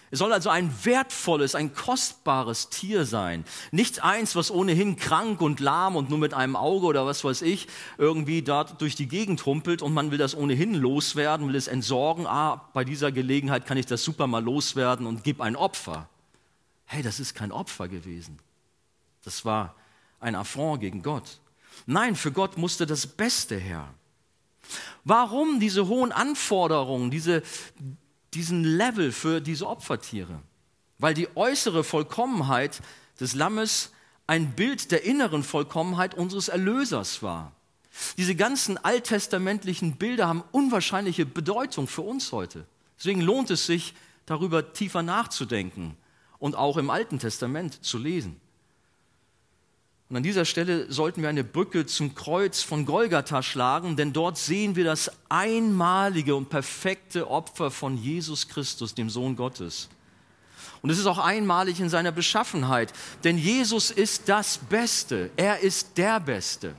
Es 0.10 0.20
soll 0.20 0.32
also 0.32 0.50
ein 0.50 0.74
wertvolles, 0.86 1.54
ein 1.54 1.74
kostbares 1.74 2.70
Tier 2.70 3.06
sein. 3.06 3.44
Nicht 3.72 4.04
eins, 4.04 4.36
was 4.38 4.52
ohnehin 4.52 4.96
krank 4.96 5.42
und 5.42 5.60
lahm 5.60 5.98
und 5.98 6.10
nur 6.10 6.18
mit 6.18 6.34
einem 6.34 6.56
Auge 6.56 6.86
oder 6.86 7.06
was 7.06 7.24
weiß 7.26 7.42
ich 7.42 7.68
irgendwie 7.98 8.42
dort 8.42 8.82
durch 8.82 8.96
die 8.96 9.08
Gegend 9.08 9.46
humpelt 9.46 9.82
und 9.82 9.94
man 9.94 10.12
will 10.12 10.18
das 10.18 10.36
ohnehin 10.36 10.74
loswerden, 10.74 11.48
will 11.48 11.56
es 11.56 11.68
entsorgen. 11.68 12.26
Ah, 12.26 12.70
bei 12.74 12.86
dieser 12.86 13.12
Gelegenheit 13.12 13.66
kann 13.66 13.78
ich 13.78 13.86
das 13.86 14.04
super 14.04 14.28
mal 14.28 14.44
loswerden 14.44 15.08
und 15.08 15.26
gib 15.26 15.42
ein 15.42 15.58
Opfer. 15.58 16.08
Hey, 16.86 17.04
das 17.04 17.20
ist 17.20 17.36
kein 17.36 17.52
Opfer 17.52 17.90
gewesen. 17.90 18.40
Das 19.26 19.44
war 19.44 19.76
ein 20.22 20.36
Affront 20.36 20.80
gegen 20.80 21.04
Gott. 21.04 21.40
Nein, 21.86 22.16
für 22.16 22.32
Gott 22.32 22.58
musste 22.58 22.86
das 22.86 23.06
Beste 23.06 23.58
her. 23.58 23.94
Warum 25.04 25.60
diese 25.60 25.88
hohen 25.88 26.14
Anforderungen, 26.14 27.12
diese, 27.12 27.44
diesen 28.38 28.64
Level 28.64 29.12
für 29.12 29.42
diese 29.42 29.68
Opfertiere? 29.68 30.40
Weil 31.00 31.16
die 31.16 31.28
äußere 31.36 31.84
Vollkommenheit 31.84 32.82
des 33.20 33.34
Lammes 33.34 33.92
ein 34.28 34.52
Bild 34.52 34.92
der 34.92 35.04
inneren 35.04 35.44
Vollkommenheit 35.44 36.14
unseres 36.14 36.48
Erlösers 36.48 37.24
war. 37.24 37.54
Diese 38.18 38.36
ganzen 38.36 38.78
alttestamentlichen 38.78 39.98
Bilder 39.98 40.28
haben 40.28 40.44
unwahrscheinliche 40.52 41.26
Bedeutung 41.26 41.88
für 41.88 42.04
uns 42.04 42.32
heute. 42.32 42.66
Deswegen 43.00 43.22
lohnt 43.22 43.50
es 43.50 43.66
sich, 43.66 43.96
darüber 44.28 44.74
tiefer 44.74 45.02
nachzudenken 45.02 45.98
und 46.38 46.56
auch 46.56 46.78
im 46.78 46.92
Alten 46.92 47.18
Testament 47.18 47.84
zu 47.84 47.98
lesen. 47.98 48.40
Und 50.10 50.16
an 50.16 50.24
dieser 50.24 50.46
Stelle 50.46 50.92
sollten 50.92 51.22
wir 51.22 51.30
eine 51.30 51.44
Brücke 51.44 51.86
zum 51.86 52.16
Kreuz 52.16 52.62
von 52.62 52.86
Golgatha 52.86 53.44
schlagen, 53.44 53.98
denn 53.98 54.14
dort 54.14 54.38
sehen 54.38 54.78
wir 54.78 54.86
das 54.86 55.12
einmalige 55.28 56.36
und 56.36 56.50
perfekte 56.50 57.30
Opfer 57.30 57.72
von 57.72 57.98
Jesus 57.98 58.48
Christus, 58.48 58.96
dem 58.96 59.10
Sohn 59.10 59.36
Gottes. 59.36 59.90
Und 60.82 60.92
es 60.92 61.00
ist 61.00 61.08
auch 61.08 61.18
einmalig 61.18 61.82
in 61.82 61.90
seiner 61.90 62.14
Beschaffenheit, 62.14 62.94
denn 63.26 63.38
Jesus 63.38 63.92
ist 63.92 64.30
das 64.30 64.58
Beste, 64.58 65.30
er 65.36 65.60
ist 65.60 65.98
der 65.98 66.22
Beste. 66.22 66.74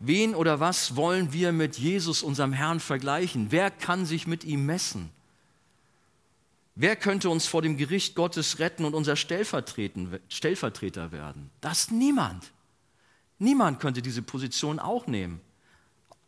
Wen 0.00 0.34
oder 0.34 0.60
was 0.60 0.94
wollen 0.94 1.32
wir 1.32 1.52
mit 1.52 1.78
Jesus, 1.78 2.22
unserem 2.22 2.52
Herrn, 2.52 2.80
vergleichen? 2.80 3.46
Wer 3.50 3.70
kann 3.70 4.04
sich 4.04 4.26
mit 4.26 4.44
ihm 4.44 4.66
messen? 4.66 5.10
Wer 6.80 6.94
könnte 6.94 7.28
uns 7.28 7.48
vor 7.48 7.60
dem 7.60 7.76
Gericht 7.76 8.14
Gottes 8.14 8.60
retten 8.60 8.84
und 8.84 8.94
unser 8.94 9.16
Stellvertreter 9.16 11.10
werden? 11.10 11.50
Das 11.60 11.90
niemand. 11.90 12.52
Niemand 13.40 13.80
könnte 13.80 14.00
diese 14.00 14.22
Position 14.22 14.78
auch 14.78 15.08
nehmen, 15.08 15.40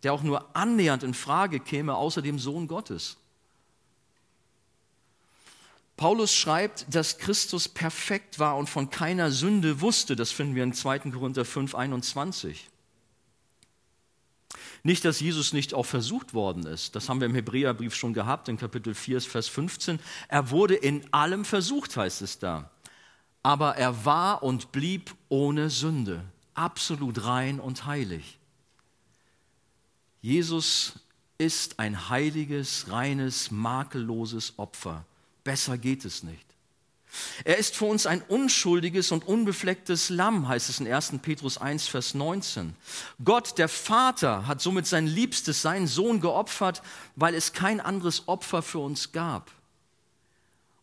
der 0.03 0.13
auch 0.13 0.25
nur 0.25 0.57
annähernd 0.57 1.05
in 1.05 1.15
Frage 1.15 1.61
käme, 1.61 1.95
außer 1.95 2.21
dem 2.21 2.41
Sohn 2.41 2.67
Gottes. 2.67 3.17
Paulus 5.97 6.35
schreibt, 6.35 6.85
dass 6.93 7.19
Christus 7.19 7.69
perfekt 7.69 8.41
war 8.41 8.57
und 8.57 8.69
von 8.69 8.91
keiner 8.91 9.31
Sünde 9.31 9.81
wusste. 9.81 10.17
Das 10.17 10.33
finden 10.33 10.57
wir 10.57 10.65
in 10.65 10.73
2. 10.73 10.99
Korinther 11.11 11.45
5, 11.45 11.77
21. 11.77 12.69
Nicht, 14.83 15.05
dass 15.05 15.21
Jesus 15.21 15.53
nicht 15.53 15.75
auch 15.75 15.85
versucht 15.85 16.33
worden 16.33 16.65
ist. 16.67 16.97
Das 16.97 17.09
haben 17.09 17.21
wir 17.21 17.27
im 17.27 17.35
Hebräerbrief 17.35 17.95
schon 17.95 18.15
gehabt, 18.15 18.49
in 18.49 18.57
Kapitel 18.57 18.95
4, 18.95 19.21
Vers 19.21 19.49
15. 19.49 20.01
Er 20.29 20.51
wurde 20.51 20.75
in 20.75 21.13
allem 21.13 21.45
versucht, 21.45 21.97
heißt 21.97 22.23
es 22.23 22.39
da. 22.39 22.71
Aber 23.43 23.77
er 23.77 24.05
war 24.05 24.43
und 24.43 24.73
blieb 24.73 25.15
ohne 25.29 25.71
Sünde, 25.71 26.25
absolut 26.55 27.25
rein 27.25 27.61
und 27.61 27.87
heilig. 27.87 28.39
Jesus 30.23 30.95
ist 31.39 31.79
ein 31.79 32.09
heiliges, 32.11 32.91
reines, 32.91 33.51
makelloses 33.51 34.59
Opfer. 34.59 35.07
Besser 35.43 35.79
geht 35.79 36.05
es 36.05 36.23
nicht. 36.23 36.50
Er 37.45 37.57
ist 37.57 37.77
für 37.77 37.87
uns 37.87 38.07
ein 38.07 38.23
unschuldiges 38.23 39.13
und 39.13 39.27
unbeflecktes 39.27 40.11
Lamm, 40.11 40.49
heißt 40.49 40.69
es 40.69 40.81
in 40.81 40.93
1. 40.93 41.15
Petrus 41.23 41.59
1, 41.59 41.89
Vers 41.89 42.15
19. 42.15 42.75
Gott, 43.25 43.59
der 43.59 43.69
Vater, 43.69 44.47
hat 44.47 44.61
somit 44.61 44.87
sein 44.87 45.07
Liebstes, 45.07 45.63
seinen 45.63 45.87
Sohn 45.87 46.21
geopfert, 46.21 46.83
weil 47.17 47.35
es 47.35 47.53
kein 47.53 47.81
anderes 47.81 48.29
Opfer 48.29 48.63
für 48.63 48.79
uns 48.79 49.13
gab. 49.13 49.51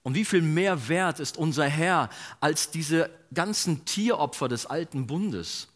Und 0.03 0.15
wie 0.15 0.25
viel 0.25 0.41
mehr 0.41 0.87
wert 0.87 1.19
ist 1.19 1.37
unser 1.37 1.65
Herr 1.65 2.09
als 2.39 2.71
diese 2.71 3.09
ganzen 3.33 3.83
Tieropfer 3.85 4.47
des 4.47 4.65
alten 4.65 5.05
Bundes? 5.05 5.67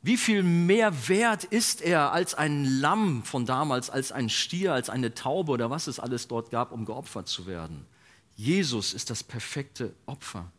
Wie 0.00 0.16
viel 0.16 0.42
mehr 0.42 1.08
wert 1.08 1.44
ist 1.44 1.80
er 1.80 2.12
als 2.12 2.34
ein 2.34 2.64
Lamm 2.64 3.22
von 3.22 3.46
damals, 3.46 3.88
als 3.88 4.12
ein 4.12 4.28
Stier, 4.28 4.74
als 4.74 4.90
eine 4.90 5.14
Taube 5.14 5.52
oder 5.52 5.70
was 5.70 5.86
es 5.86 5.98
alles 5.98 6.28
dort 6.28 6.50
gab, 6.50 6.72
um 6.72 6.84
geopfert 6.84 7.28
zu 7.28 7.46
werden? 7.46 7.86
Jesus 8.36 8.94
ist 8.94 9.10
das 9.10 9.22
perfekte 9.22 9.94
Opfer. 10.06 10.50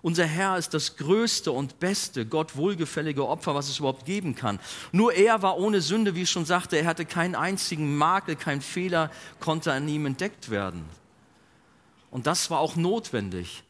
Unser 0.00 0.26
Herr 0.26 0.56
ist 0.56 0.74
das 0.74 0.96
größte 0.96 1.50
und 1.50 1.80
beste, 1.80 2.24
Gott 2.24 2.56
wohlgefällige 2.56 3.26
Opfer, 3.26 3.54
was 3.54 3.68
es 3.68 3.80
überhaupt 3.80 4.06
geben 4.06 4.34
kann. 4.36 4.60
Nur 4.92 5.12
er 5.12 5.42
war 5.42 5.58
ohne 5.58 5.80
Sünde, 5.80 6.14
wie 6.14 6.22
ich 6.22 6.30
schon 6.30 6.44
sagte, 6.44 6.76
er 6.76 6.86
hatte 6.86 7.04
keinen 7.04 7.34
einzigen 7.34 7.96
Makel, 7.96 8.36
kein 8.36 8.60
Fehler 8.60 9.10
konnte 9.40 9.72
an 9.72 9.88
ihm 9.88 10.06
entdeckt 10.06 10.50
werden. 10.50 10.84
Und 12.10 12.26
das 12.26 12.50
war 12.50 12.60
auch 12.60 12.76
notwendig, 12.76 13.64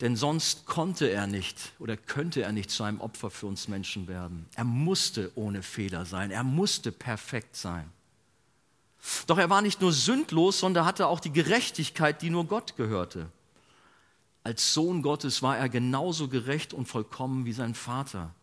denn 0.00 0.16
sonst 0.16 0.66
konnte 0.66 1.10
er 1.10 1.26
nicht 1.26 1.72
oder 1.78 1.96
könnte 1.96 2.42
er 2.42 2.52
nicht 2.52 2.70
zu 2.70 2.84
einem 2.84 3.00
Opfer 3.00 3.30
für 3.30 3.46
uns 3.46 3.68
Menschen 3.68 4.06
werden. 4.06 4.46
Er 4.54 4.64
musste 4.64 5.32
ohne 5.34 5.62
Fehler 5.62 6.04
sein, 6.04 6.30
er 6.30 6.44
musste 6.44 6.92
perfekt 6.92 7.56
sein. 7.56 7.90
Doch 9.26 9.38
er 9.38 9.50
war 9.50 9.62
nicht 9.62 9.80
nur 9.80 9.92
sündlos, 9.92 10.58
sondern 10.60 10.86
hatte 10.86 11.06
auch 11.06 11.20
die 11.20 11.32
Gerechtigkeit, 11.32 12.22
die 12.22 12.30
nur 12.30 12.46
Gott 12.46 12.76
gehörte. 12.76 13.28
Als 14.42 14.74
Sohn 14.74 15.02
Gottes 15.02 15.42
war 15.42 15.56
er 15.56 15.68
genauso 15.68 16.28
gerecht 16.28 16.74
und 16.74 16.86
vollkommen 16.86 17.46
wie 17.46 17.52
sein 17.52 17.74
Vater. 17.74 18.34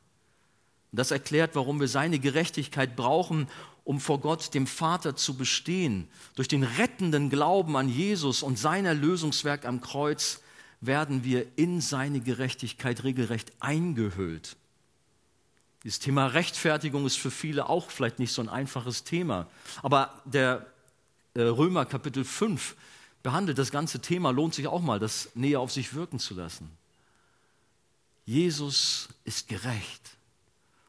Das 0.92 1.12
erklärt, 1.12 1.56
warum 1.56 1.80
wir 1.80 1.88
seine 1.88 2.20
Gerechtigkeit 2.20 2.96
brauchen, 2.96 3.48
um 3.84 4.00
vor 4.00 4.20
Gott, 4.20 4.54
dem 4.54 4.68
Vater, 4.68 5.16
zu 5.16 5.36
bestehen. 5.36 6.08
Durch 6.36 6.48
den 6.48 6.64
rettenden 6.64 7.30
Glauben 7.30 7.78
an 7.78 7.90
Jesus 7.90 8.44
und 8.44 8.60
sein 8.60 8.86
Erlösungswerk 8.86 9.66
am 9.66 9.82
Kreuz 9.82 10.42
werden 10.82 11.24
wir 11.24 11.46
in 11.56 11.82
seine 11.82 12.20
Gerechtigkeit 12.20 13.04
regelrecht 13.04 13.52
eingehüllt. 13.60 14.58
Dieses 15.84 16.00
Thema 16.00 16.28
Rechtfertigung 16.28 17.06
ist 17.06 17.18
für 17.18 17.32
viele 17.32 17.68
auch 17.68 17.90
vielleicht 17.90 18.20
nicht 18.20 18.32
so 18.32 18.42
ein 18.42 18.50
einfaches 18.50 19.04
Thema. 19.04 19.48
Aber 19.82 20.22
der 20.26 20.66
äh, 21.34 21.42
Römer 21.42 21.86
Kapitel 21.86 22.24
5 22.24 22.76
behandelt 23.24 23.58
das 23.58 23.72
ganze 23.72 24.00
Thema, 24.00 24.32
lohnt 24.32 24.54
sich 24.54 24.68
auch 24.68 24.82
mal, 24.82 25.00
das 25.00 25.30
näher 25.34 25.60
auf 25.60 25.72
sich 25.72 25.94
wirken 25.94 26.20
zu 26.20 26.36
lassen. 26.36 26.70
Jesus 28.26 29.10
ist 29.24 29.48
gerecht. 29.48 30.18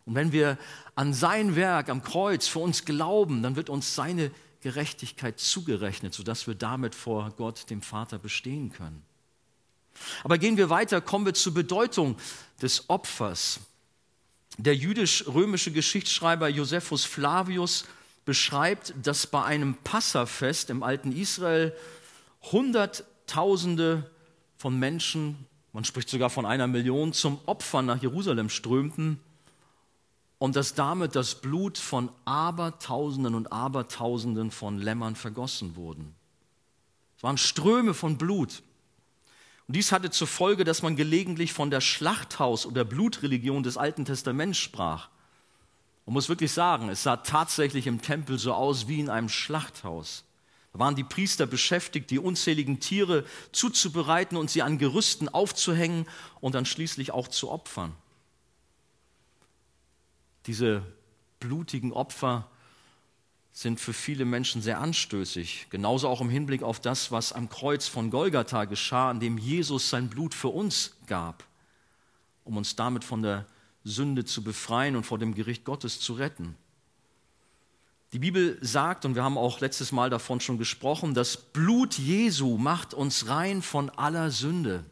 Und 0.05 0.15
wenn 0.15 0.33
wir 0.33 0.59
an 0.95 1.15
sein 1.15 1.57
Werk 1.57 1.89
am 1.89 2.03
Kreuz 2.03 2.47
für 2.47 2.59
uns 2.59 2.85
glauben, 2.85 3.43
dann 3.43 3.57
wird 3.57 3.71
uns 3.71 3.95
seine 3.95 4.31
Gerechtigkeit 4.61 5.41
zugerechnet, 5.41 6.15
sodass 6.15 6.47
wir 6.47 6.55
damit 6.55 6.95
vor 6.95 7.31
Gott, 7.37 7.71
dem 7.71 7.83
Vater, 7.83 8.19
bestehen 8.19 8.73
können. 8.73 9.03
Aber 10.25 10.39
gehen 10.39 10.57
wir 10.57 10.71
weiter, 10.71 11.01
kommen 11.01 11.27
wir 11.27 11.35
zur 11.35 11.55
Bedeutung 11.55 12.17
des 12.61 12.89
Opfers. 12.89 13.61
Der 14.59 14.77
jüdisch-römische 14.77 15.73
Geschichtsschreiber 15.73 16.49
Josephus 16.49 17.05
Flavius 17.05 17.87
beschreibt, 18.25 18.95
dass 19.03 19.27
bei 19.27 19.43
einem 19.45 19.75
Passafest 19.83 20.71
im 20.71 20.83
alten 20.83 21.13
Israel 21.13 21.75
Hunderttausende 22.51 24.11
von 24.59 24.79
Menschen, 24.79 25.47
man 25.73 25.85
spricht 25.85 26.09
sogar 26.09 26.31
von 26.31 26.45
einer 26.47 26.67
Million, 26.67 27.13
zum 27.13 27.39
Opfern 27.47 27.87
nach 27.87 28.03
Jerusalem 28.03 28.49
strömten 28.49 29.19
und 30.39 30.57
dass 30.57 30.75
damit 30.75 31.15
das 31.15 31.41
Blut 31.41 31.79
von 31.79 32.11
Abertausenden 32.25 33.35
und 33.35 33.53
Abertausenden 33.53 34.51
von 34.51 34.79
Lämmern 34.79 35.17
vergossen 35.17 35.77
wurden. 35.77 36.15
Es 37.17 37.23
waren 37.23 37.39
Ströme 37.39 37.95
von 37.95 38.19
Blut. 38.19 38.63
Und 39.69 39.77
dies 39.77 39.93
hatte 39.93 40.11
zur 40.11 40.27
Folge, 40.27 40.65
dass 40.65 40.83
man 40.83 40.97
gelegentlich 40.97 41.53
von 41.53 41.71
der 41.71 41.81
Schlachthaus- 41.81 42.67
oder 42.67 42.85
Blutreligion 42.85 43.63
des 43.63 43.77
Alten 43.77 44.05
Testaments 44.05 44.59
sprach. 44.59 45.09
Man 46.07 46.15
muss 46.15 46.29
wirklich 46.29 46.53
sagen, 46.53 46.89
es 46.89 47.05
sah 47.05 47.19
tatsächlich 47.19 47.87
im 47.87 48.03
Tempel 48.03 48.39
so 48.39 48.53
aus 48.55 48.89
wie 48.89 49.01
in 49.01 49.09
einem 49.09 49.29
Schlachthaus. 49.29 50.25
Da 50.73 50.79
waren 50.79 50.97
die 50.97 51.05
Priester 51.05 51.47
beschäftigt, 51.47 52.11
die 52.11 52.19
unzähligen 52.19 52.81
Tiere 52.81 53.25
zuzubereiten 53.53 54.37
und 54.37 54.51
sie 54.51 54.63
an 54.63 54.79
Gerüsten 54.79 55.29
aufzuhängen 55.29 56.07
und 56.41 56.55
dann 56.55 56.67
schließlich 56.67 57.13
auch 57.13 57.29
zu 57.29 57.51
opfern. 57.51 57.95
Diese 60.47 60.83
blutigen 61.39 61.93
Opfer 61.93 62.49
sind 63.53 63.81
für 63.81 63.93
viele 63.93 64.25
Menschen 64.25 64.63
sehr 64.63 64.81
anstößig. 64.81 65.67
Genauso 65.71 66.09
auch 66.09 66.21
im 66.21 66.31
Hinblick 66.31 66.63
auf 66.63 66.81
das, 66.81 67.13
was 67.13 67.33
am 67.33 67.49
Kreuz 67.49 67.87
von 67.87 68.11
Golgatha 68.11 68.65
geschah, 68.65 69.11
an 69.11 69.21
dem 69.21 69.37
Jesus 69.37 69.91
sein 69.91 70.09
Blut 70.09 70.35
für 70.35 70.49
uns 70.49 70.97
gab, 71.07 71.45
um 72.45 72.57
uns 72.57 72.77
damit 72.77 73.05
von 73.05 73.23
der 73.23 73.47
Sünde 73.85 74.25
zu 74.25 74.43
befreien 74.43 74.97
und 74.97 75.05
vor 75.05 75.19
dem 75.19 75.35
Gericht 75.35 75.65
Gottes 75.65 76.01
zu 76.01 76.15
retten. 76.15 76.57
Die 78.13 78.19
Bibel 78.19 78.59
sagt, 78.61 79.05
und 79.05 79.15
wir 79.15 79.25
haben 79.25 79.39
auch 79.39 79.61
letztes 79.61 79.91
Mal 79.91 80.11
davon 80.11 80.41
schon 80.41 80.59
gesprochen, 80.59 81.15
das 81.15 81.37
Blut 81.37 81.99
Jesu 81.99 82.59
macht 82.59 82.95
uns 82.95 83.29
rein 83.29 83.63
von 83.63 83.91
aller 83.91 84.31
Sünde. 84.31 84.85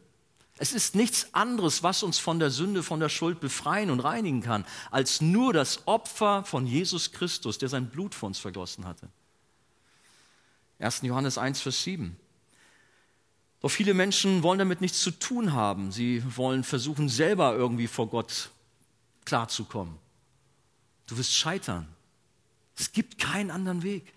Es 0.61 0.73
ist 0.73 0.93
nichts 0.93 1.33
anderes, 1.33 1.81
was 1.81 2.03
uns 2.03 2.19
von 2.19 2.37
der 2.37 2.51
Sünde, 2.51 2.83
von 2.83 2.99
der 2.99 3.09
Schuld 3.09 3.39
befreien 3.39 3.89
und 3.89 3.99
reinigen 3.99 4.43
kann, 4.43 4.63
als 4.91 5.19
nur 5.19 5.53
das 5.53 5.87
Opfer 5.87 6.43
von 6.43 6.67
Jesus 6.67 7.11
Christus, 7.11 7.57
der 7.57 7.67
sein 7.67 7.89
Blut 7.89 8.13
für 8.13 8.27
uns 8.27 8.37
vergossen 8.37 8.85
hatte. 8.85 9.09
1. 10.77 11.01
Johannes 11.01 11.39
1, 11.39 11.61
Vers 11.61 11.81
7. 11.81 12.15
Doch 13.61 13.69
viele 13.69 13.95
Menschen 13.95 14.43
wollen 14.43 14.59
damit 14.59 14.81
nichts 14.81 15.01
zu 15.01 15.09
tun 15.09 15.53
haben. 15.53 15.91
Sie 15.91 16.23
wollen 16.37 16.63
versuchen, 16.63 17.09
selber 17.09 17.55
irgendwie 17.55 17.87
vor 17.87 18.07
Gott 18.07 18.51
klarzukommen. 19.25 19.97
Du 21.07 21.17
wirst 21.17 21.33
scheitern. 21.33 21.87
Es 22.77 22.91
gibt 22.91 23.17
keinen 23.17 23.49
anderen 23.49 23.81
Weg. 23.81 24.13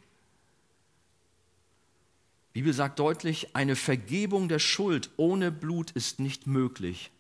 Bibel 2.55 2.73
sagt 2.73 3.01
deutlich, 3.01 3.57
eine 3.57 3.75
Vergebung 3.75 4.49
der 4.49 4.61
Schuld 4.61 5.11
ohne 5.17 5.51
Blut 5.51 5.91
ist 5.91 6.21
nicht 6.21 6.47
möglich. 6.47 7.11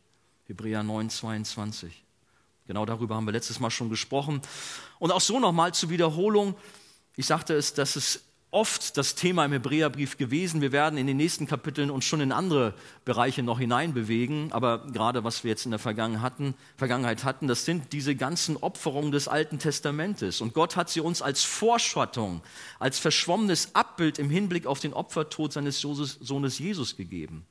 Hebräer 0.46 0.84
9, 0.84 1.10
22. 1.10 2.04
Genau 2.68 2.86
darüber 2.86 3.16
haben 3.16 3.26
wir 3.26 3.32
letztes 3.32 3.58
Mal 3.58 3.70
schon 3.70 3.90
gesprochen. 3.90 4.40
Und 5.00 5.10
auch 5.10 5.20
so 5.20 5.40
nochmal 5.40 5.74
zur 5.74 5.90
Wiederholung. 5.90 6.54
Ich 7.16 7.26
sagte 7.26 7.54
es, 7.54 7.74
dass 7.74 7.96
es 7.96 8.22
oft 8.54 8.96
das 8.96 9.16
Thema 9.16 9.44
im 9.44 9.52
Hebräerbrief 9.52 10.16
gewesen. 10.16 10.60
Wir 10.60 10.70
werden 10.70 10.96
in 10.96 11.06
den 11.06 11.16
nächsten 11.16 11.46
Kapiteln 11.46 11.90
uns 11.90 12.04
schon 12.04 12.20
in 12.20 12.30
andere 12.30 12.74
Bereiche 13.04 13.42
noch 13.42 13.58
hineinbewegen. 13.58 14.52
Aber 14.52 14.86
gerade 14.86 15.24
was 15.24 15.42
wir 15.42 15.50
jetzt 15.50 15.64
in 15.64 15.72
der 15.72 15.80
Vergangenheit 15.80 17.24
hatten, 17.24 17.48
das 17.48 17.64
sind 17.64 17.92
diese 17.92 18.14
ganzen 18.14 18.56
Opferungen 18.56 19.10
des 19.10 19.26
Alten 19.26 19.58
Testamentes. 19.58 20.40
Und 20.40 20.54
Gott 20.54 20.76
hat 20.76 20.88
sie 20.88 21.00
uns 21.00 21.20
als 21.20 21.42
Vorschattung, 21.42 22.42
als 22.78 22.98
verschwommenes 22.98 23.74
Abbild 23.74 24.18
im 24.18 24.30
Hinblick 24.30 24.66
auf 24.66 24.78
den 24.78 24.94
Opfertod 24.94 25.52
seines 25.52 25.80
Sohnes 25.80 26.58
Jesus 26.58 26.96
gegeben. 26.96 27.44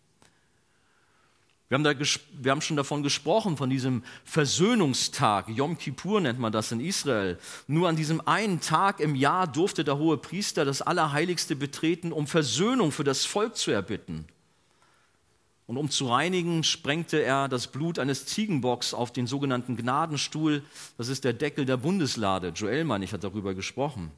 Wir 1.74 1.80
haben, 1.80 1.84
da, 1.86 2.06
wir 2.34 2.52
haben 2.52 2.62
schon 2.62 2.78
davon 2.78 3.02
gesprochen, 3.02 3.58
von 3.58 3.68
diesem 3.68 4.04
Versöhnungstag. 4.26 5.50
Yom 5.50 5.76
Kippur 5.80 6.22
nennt 6.22 6.38
man 6.38 6.52
das 6.52 6.72
in 6.72 6.80
Israel. 6.80 7.40
Nur 7.66 7.90
an 7.90 7.96
diesem 7.96 8.22
einen 8.28 8.62
Tag 8.62 9.00
im 9.00 9.16
Jahr 9.16 9.48
durfte 9.48 9.84
der 9.84 9.98
hohe 9.98 10.18
Priester 10.18 10.66
das 10.66 10.84
Allerheiligste 10.84 11.56
betreten, 11.56 12.12
um 12.12 12.28
Versöhnung 12.28 12.92
für 12.92 13.04
das 13.04 13.26
Volk 13.26 13.58
zu 13.58 13.72
erbitten. 13.72 14.28
Und 15.66 15.78
um 15.78 15.90
zu 15.90 16.10
reinigen, 16.10 16.64
sprengte 16.64 17.24
er 17.24 17.48
das 17.48 17.66
Blut 17.66 17.98
eines 17.98 18.28
Ziegenbocks 18.28 18.94
auf 18.94 19.12
den 19.12 19.26
sogenannten 19.26 19.76
Gnadenstuhl. 19.76 20.62
Das 21.00 21.08
ist 21.08 21.24
der 21.24 21.34
Deckel 21.34 21.66
der 21.66 21.78
Bundeslade. 21.78 22.50
Joel, 22.50 22.84
meine 22.84 23.04
ich, 23.04 23.14
hat 23.14 23.24
darüber 23.24 23.56
gesprochen. 23.56 24.12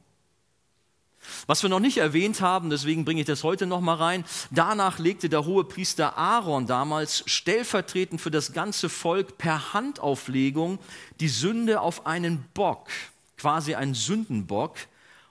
Was 1.46 1.62
wir 1.62 1.70
noch 1.70 1.80
nicht 1.80 1.98
erwähnt 1.98 2.40
haben, 2.40 2.70
deswegen 2.70 3.04
bringe 3.04 3.20
ich 3.20 3.26
das 3.26 3.44
heute 3.44 3.66
noch 3.66 3.80
mal 3.80 3.94
rein. 3.94 4.24
Danach 4.50 4.98
legte 4.98 5.28
der 5.28 5.44
hohe 5.44 5.64
Priester 5.64 6.16
Aaron 6.16 6.66
damals 6.66 7.22
stellvertretend 7.26 8.20
für 8.20 8.30
das 8.30 8.52
ganze 8.52 8.88
Volk 8.88 9.38
per 9.38 9.72
Handauflegung 9.72 10.78
die 11.20 11.28
Sünde 11.28 11.80
auf 11.80 12.06
einen 12.06 12.44
Bock, 12.54 12.88
quasi 13.36 13.74
einen 13.74 13.94
Sündenbock, 13.94 14.76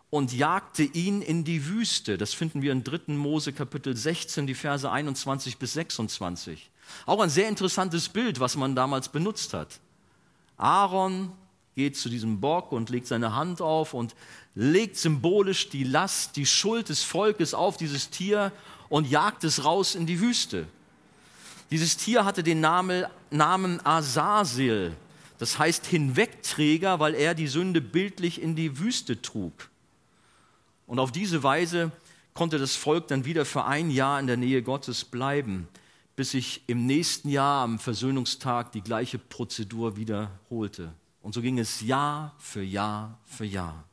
und 0.09 0.31
jagte 0.31 0.83
ihn 0.83 1.21
in 1.21 1.43
die 1.43 1.65
Wüste. 1.65 2.17
Das 2.17 2.33
finden 2.33 2.61
wir 2.61 2.71
in 2.71 2.83
3. 2.83 3.13
Mose 3.13 3.51
Kapitel 3.51 3.97
16, 3.97 4.47
die 4.47 4.53
Verse 4.53 4.89
21 4.89 5.57
bis 5.57 5.73
26. 5.73 6.69
Auch 7.05 7.19
ein 7.19 7.29
sehr 7.29 7.49
interessantes 7.49 8.07
Bild, 8.07 8.39
was 8.39 8.55
man 8.55 8.75
damals 8.75 9.09
benutzt 9.09 9.53
hat. 9.53 9.79
Aaron 10.57 11.33
geht 11.75 11.97
zu 11.97 12.07
diesem 12.07 12.39
Bock 12.39 12.71
und 12.71 12.89
legt 12.89 13.05
seine 13.07 13.35
Hand 13.35 13.61
auf 13.61 13.93
und 13.93 14.15
legt 14.55 14.95
symbolisch 14.97 15.69
die 15.69 15.83
Last, 15.83 16.37
die 16.37 16.45
Schuld 16.45 16.89
des 16.89 17.03
Volkes 17.03 17.53
auf 17.53 17.75
dieses 17.75 18.09
Tier 18.09 18.53
und 18.87 19.09
jagt 19.09 19.43
es 19.43 19.65
raus 19.65 19.93
in 19.93 20.05
die 20.05 20.21
Wüste. 20.21 20.67
Dieses 21.71 21.97
Tier 21.97 22.23
hatte 22.23 22.43
den 22.43 22.61
Namen, 22.61 23.85
Asasil, 23.85 24.95
das 25.37 25.59
heißt 25.59 25.85
Hinwegträger, 25.85 26.99
weil 26.99 27.13
er 27.13 27.33
die 27.33 27.47
Sünde 27.47 27.81
bildlich 27.81 28.41
in 28.41 28.55
die 28.55 28.79
Wüste 28.79 29.21
trug. 29.21 29.69
Und 30.87 30.99
auf 30.99 31.11
diese 31.11 31.43
Weise 31.43 31.91
konnte 32.33 32.57
das 32.57 32.75
Volk 32.75 33.09
dann 33.09 33.25
wieder 33.25 33.43
für 33.43 33.65
ein 33.65 33.89
Jahr 33.89 34.19
in 34.19 34.27
der 34.27 34.37
Nähe 34.37 34.61
Gottes 34.61 35.03
bleiben, 35.03 35.67
bis 36.15 36.31
sich 36.31 36.61
im 36.67 36.85
nächsten 36.85 37.27
Jahr 37.27 37.63
am 37.63 37.79
Versöhnungstag 37.79 38.71
die 38.71 38.81
gleiche 38.81 39.17
Prozedur 39.17 39.97
wiederholte. 39.97 40.93
Und 41.25 41.33
so 41.33 41.41
ging 41.41 41.57
es 41.57 41.81
Jahr 41.81 42.35
für 42.37 42.61
Jahr 42.61 43.17
für 43.25 43.45
Jahr. 43.45 43.83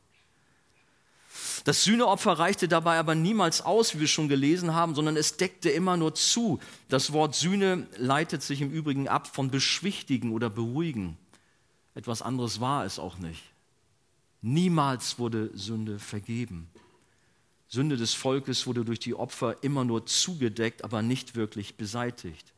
Das 1.65 1.83
Sühneopfer 1.83 2.33
reichte 2.33 2.69
dabei 2.69 2.99
aber 2.99 3.15
niemals 3.15 3.63
aus, 3.63 3.95
wie 3.95 4.01
wir 4.01 4.07
schon 4.07 4.29
gelesen 4.29 4.75
haben, 4.75 4.95
sondern 4.95 5.17
es 5.17 5.39
deckte 5.39 5.71
immer 5.71 5.97
nur 5.97 6.15
zu. 6.15 6.61
Das 6.91 7.15
Wort 7.15 7.35
Sühne 7.35 7.87
leitet 7.97 8.43
sich 8.43 8.61
im 8.61 8.71
Übrigen 8.71 9.09
ab 9.09 9.35
von 9.35 9.51
beschwichtigen 9.51 10.31
oder 10.33 10.51
beruhigen. 10.51 11.17
Etwas 11.95 12.21
anderes 12.21 12.61
war 12.61 12.85
es 12.85 12.99
auch 12.99 13.17
nicht. 13.17 13.43
Niemals 14.43 15.19
wurde 15.19 15.51
Sünde 15.55 15.99
vergeben. 15.99 16.69
Sünde 17.67 17.97
des 17.97 18.13
Volkes 18.13 18.67
wurde 18.67 18.85
durch 18.85 19.01
die 19.01 19.15
Opfer 19.15 19.57
immer 19.63 19.87
nur 19.87 20.05
zugedeckt, 20.05 20.85
aber 20.85 21.01
nicht 21.01 21.35
wirklich 21.35 21.79
beseitigt. 21.79 22.52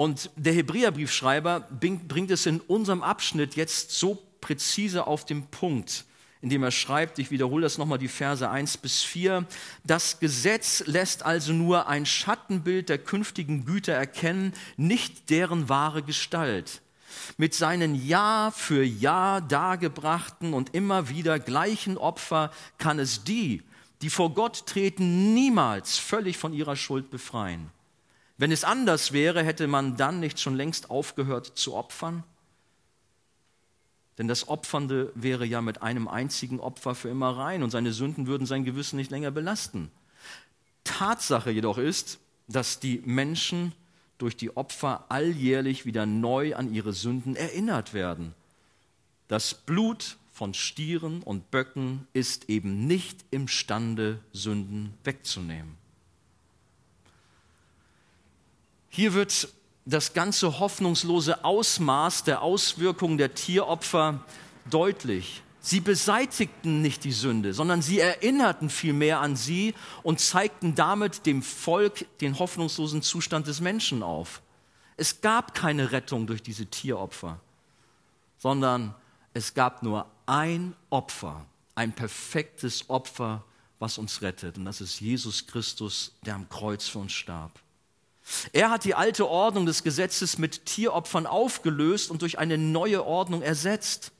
Und 0.00 0.30
der 0.34 0.54
Hebräerbriefschreiber 0.54 1.68
bringt 1.78 2.30
es 2.30 2.46
in 2.46 2.60
unserem 2.60 3.02
Abschnitt 3.02 3.54
jetzt 3.54 3.90
so 3.90 4.16
präzise 4.40 5.06
auf 5.06 5.26
den 5.26 5.48
Punkt, 5.48 6.06
indem 6.40 6.62
er 6.62 6.70
schreibt, 6.70 7.18
ich 7.18 7.30
wiederhole 7.30 7.64
das 7.64 7.76
nochmal, 7.76 7.98
die 7.98 8.08
Verse 8.08 8.48
1 8.48 8.78
bis 8.78 9.02
4, 9.02 9.44
das 9.84 10.18
Gesetz 10.18 10.82
lässt 10.86 11.26
also 11.26 11.52
nur 11.52 11.86
ein 11.86 12.06
Schattenbild 12.06 12.88
der 12.88 12.96
künftigen 12.96 13.66
Güter 13.66 13.92
erkennen, 13.92 14.54
nicht 14.78 15.28
deren 15.28 15.68
wahre 15.68 16.02
Gestalt. 16.02 16.80
Mit 17.36 17.52
seinen 17.52 17.94
Jahr 17.94 18.52
für 18.52 18.82
Jahr 18.82 19.42
dargebrachten 19.42 20.54
und 20.54 20.74
immer 20.74 21.10
wieder 21.10 21.38
gleichen 21.38 21.98
Opfer 21.98 22.52
kann 22.78 22.98
es 22.98 23.24
die, 23.24 23.62
die 24.00 24.08
vor 24.08 24.32
Gott 24.32 24.64
treten, 24.64 25.34
niemals 25.34 25.98
völlig 25.98 26.38
von 26.38 26.54
ihrer 26.54 26.76
Schuld 26.76 27.10
befreien. 27.10 27.70
Wenn 28.40 28.52
es 28.52 28.64
anders 28.64 29.12
wäre, 29.12 29.44
hätte 29.44 29.66
man 29.66 29.98
dann 29.98 30.18
nicht 30.18 30.40
schon 30.40 30.56
längst 30.56 30.88
aufgehört 30.88 31.58
zu 31.58 31.74
opfern? 31.74 32.24
Denn 34.16 34.28
das 34.28 34.48
Opfernde 34.48 35.12
wäre 35.14 35.44
ja 35.44 35.60
mit 35.60 35.82
einem 35.82 36.08
einzigen 36.08 36.58
Opfer 36.58 36.94
für 36.94 37.10
immer 37.10 37.36
rein 37.36 37.62
und 37.62 37.68
seine 37.68 37.92
Sünden 37.92 38.26
würden 38.26 38.46
sein 38.46 38.64
Gewissen 38.64 38.96
nicht 38.96 39.10
länger 39.10 39.30
belasten. 39.30 39.90
Tatsache 40.84 41.50
jedoch 41.50 41.76
ist, 41.76 42.18
dass 42.48 42.80
die 42.80 43.02
Menschen 43.04 43.74
durch 44.16 44.38
die 44.38 44.56
Opfer 44.56 45.04
alljährlich 45.10 45.84
wieder 45.84 46.06
neu 46.06 46.56
an 46.56 46.72
ihre 46.72 46.94
Sünden 46.94 47.36
erinnert 47.36 47.92
werden. 47.92 48.34
Das 49.28 49.52
Blut 49.52 50.16
von 50.32 50.54
Stieren 50.54 51.22
und 51.22 51.50
Böcken 51.50 52.06
ist 52.14 52.48
eben 52.48 52.86
nicht 52.86 53.22
imstande, 53.30 54.18
Sünden 54.32 54.94
wegzunehmen. 55.04 55.79
Hier 58.92 59.14
wird 59.14 59.48
das 59.86 60.12
ganze 60.12 60.58
hoffnungslose 60.58 61.44
Ausmaß 61.44 62.24
der 62.24 62.42
Auswirkungen 62.42 63.18
der 63.18 63.34
Tieropfer 63.34 64.24
deutlich. 64.68 65.42
Sie 65.60 65.80
beseitigten 65.80 66.82
nicht 66.82 67.04
die 67.04 67.12
Sünde, 67.12 67.54
sondern 67.54 67.82
sie 67.82 68.00
erinnerten 68.00 68.68
vielmehr 68.68 69.20
an 69.20 69.36
sie 69.36 69.74
und 70.02 70.18
zeigten 70.18 70.74
damit 70.74 71.24
dem 71.24 71.42
Volk 71.42 72.04
den 72.20 72.38
hoffnungslosen 72.38 73.02
Zustand 73.02 73.46
des 73.46 73.60
Menschen 73.60 74.02
auf. 74.02 74.42
Es 74.96 75.20
gab 75.20 75.54
keine 75.54 75.92
Rettung 75.92 76.26
durch 76.26 76.42
diese 76.42 76.66
Tieropfer, 76.66 77.40
sondern 78.38 78.94
es 79.34 79.54
gab 79.54 79.82
nur 79.84 80.06
ein 80.26 80.74
Opfer, 80.88 81.46
ein 81.76 81.92
perfektes 81.92 82.90
Opfer, 82.90 83.44
was 83.78 83.98
uns 83.98 84.20
rettet. 84.20 84.58
Und 84.58 84.64
das 84.64 84.80
ist 84.80 85.00
Jesus 85.00 85.46
Christus, 85.46 86.12
der 86.26 86.34
am 86.34 86.48
Kreuz 86.48 86.88
für 86.88 86.98
uns 86.98 87.12
starb. 87.12 87.60
Er 88.52 88.70
hat 88.70 88.84
die 88.84 88.94
alte 88.94 89.28
Ordnung 89.28 89.66
des 89.66 89.82
Gesetzes 89.82 90.38
mit 90.38 90.66
Tieropfern 90.66 91.26
aufgelöst 91.26 92.10
und 92.10 92.22
durch 92.22 92.38
eine 92.38 92.58
neue 92.58 93.04
Ordnung 93.04 93.42
ersetzt. 93.42 94.12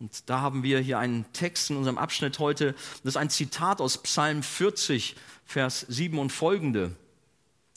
Und 0.00 0.28
da 0.28 0.40
haben 0.40 0.62
wir 0.62 0.80
hier 0.80 0.98
einen 0.98 1.30
Text 1.32 1.70
in 1.70 1.76
unserem 1.76 1.98
Abschnitt 1.98 2.38
heute, 2.38 2.74
das 3.04 3.12
ist 3.12 3.16
ein 3.16 3.30
Zitat 3.30 3.80
aus 3.80 3.98
Psalm 3.98 4.42
40, 4.42 5.14
Vers 5.46 5.86
7 5.88 6.18
und 6.18 6.30
folgende. 6.30 6.96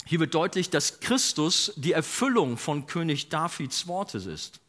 Hier 0.06 0.20
wird 0.20 0.34
deutlich, 0.34 0.70
dass 0.70 1.00
Christus 1.00 1.74
die 1.76 1.92
Erfüllung 1.92 2.58
von 2.58 2.88
König 2.88 3.30
Davids 3.30 3.88
Wortes 3.88 4.26
ist. 4.26 4.60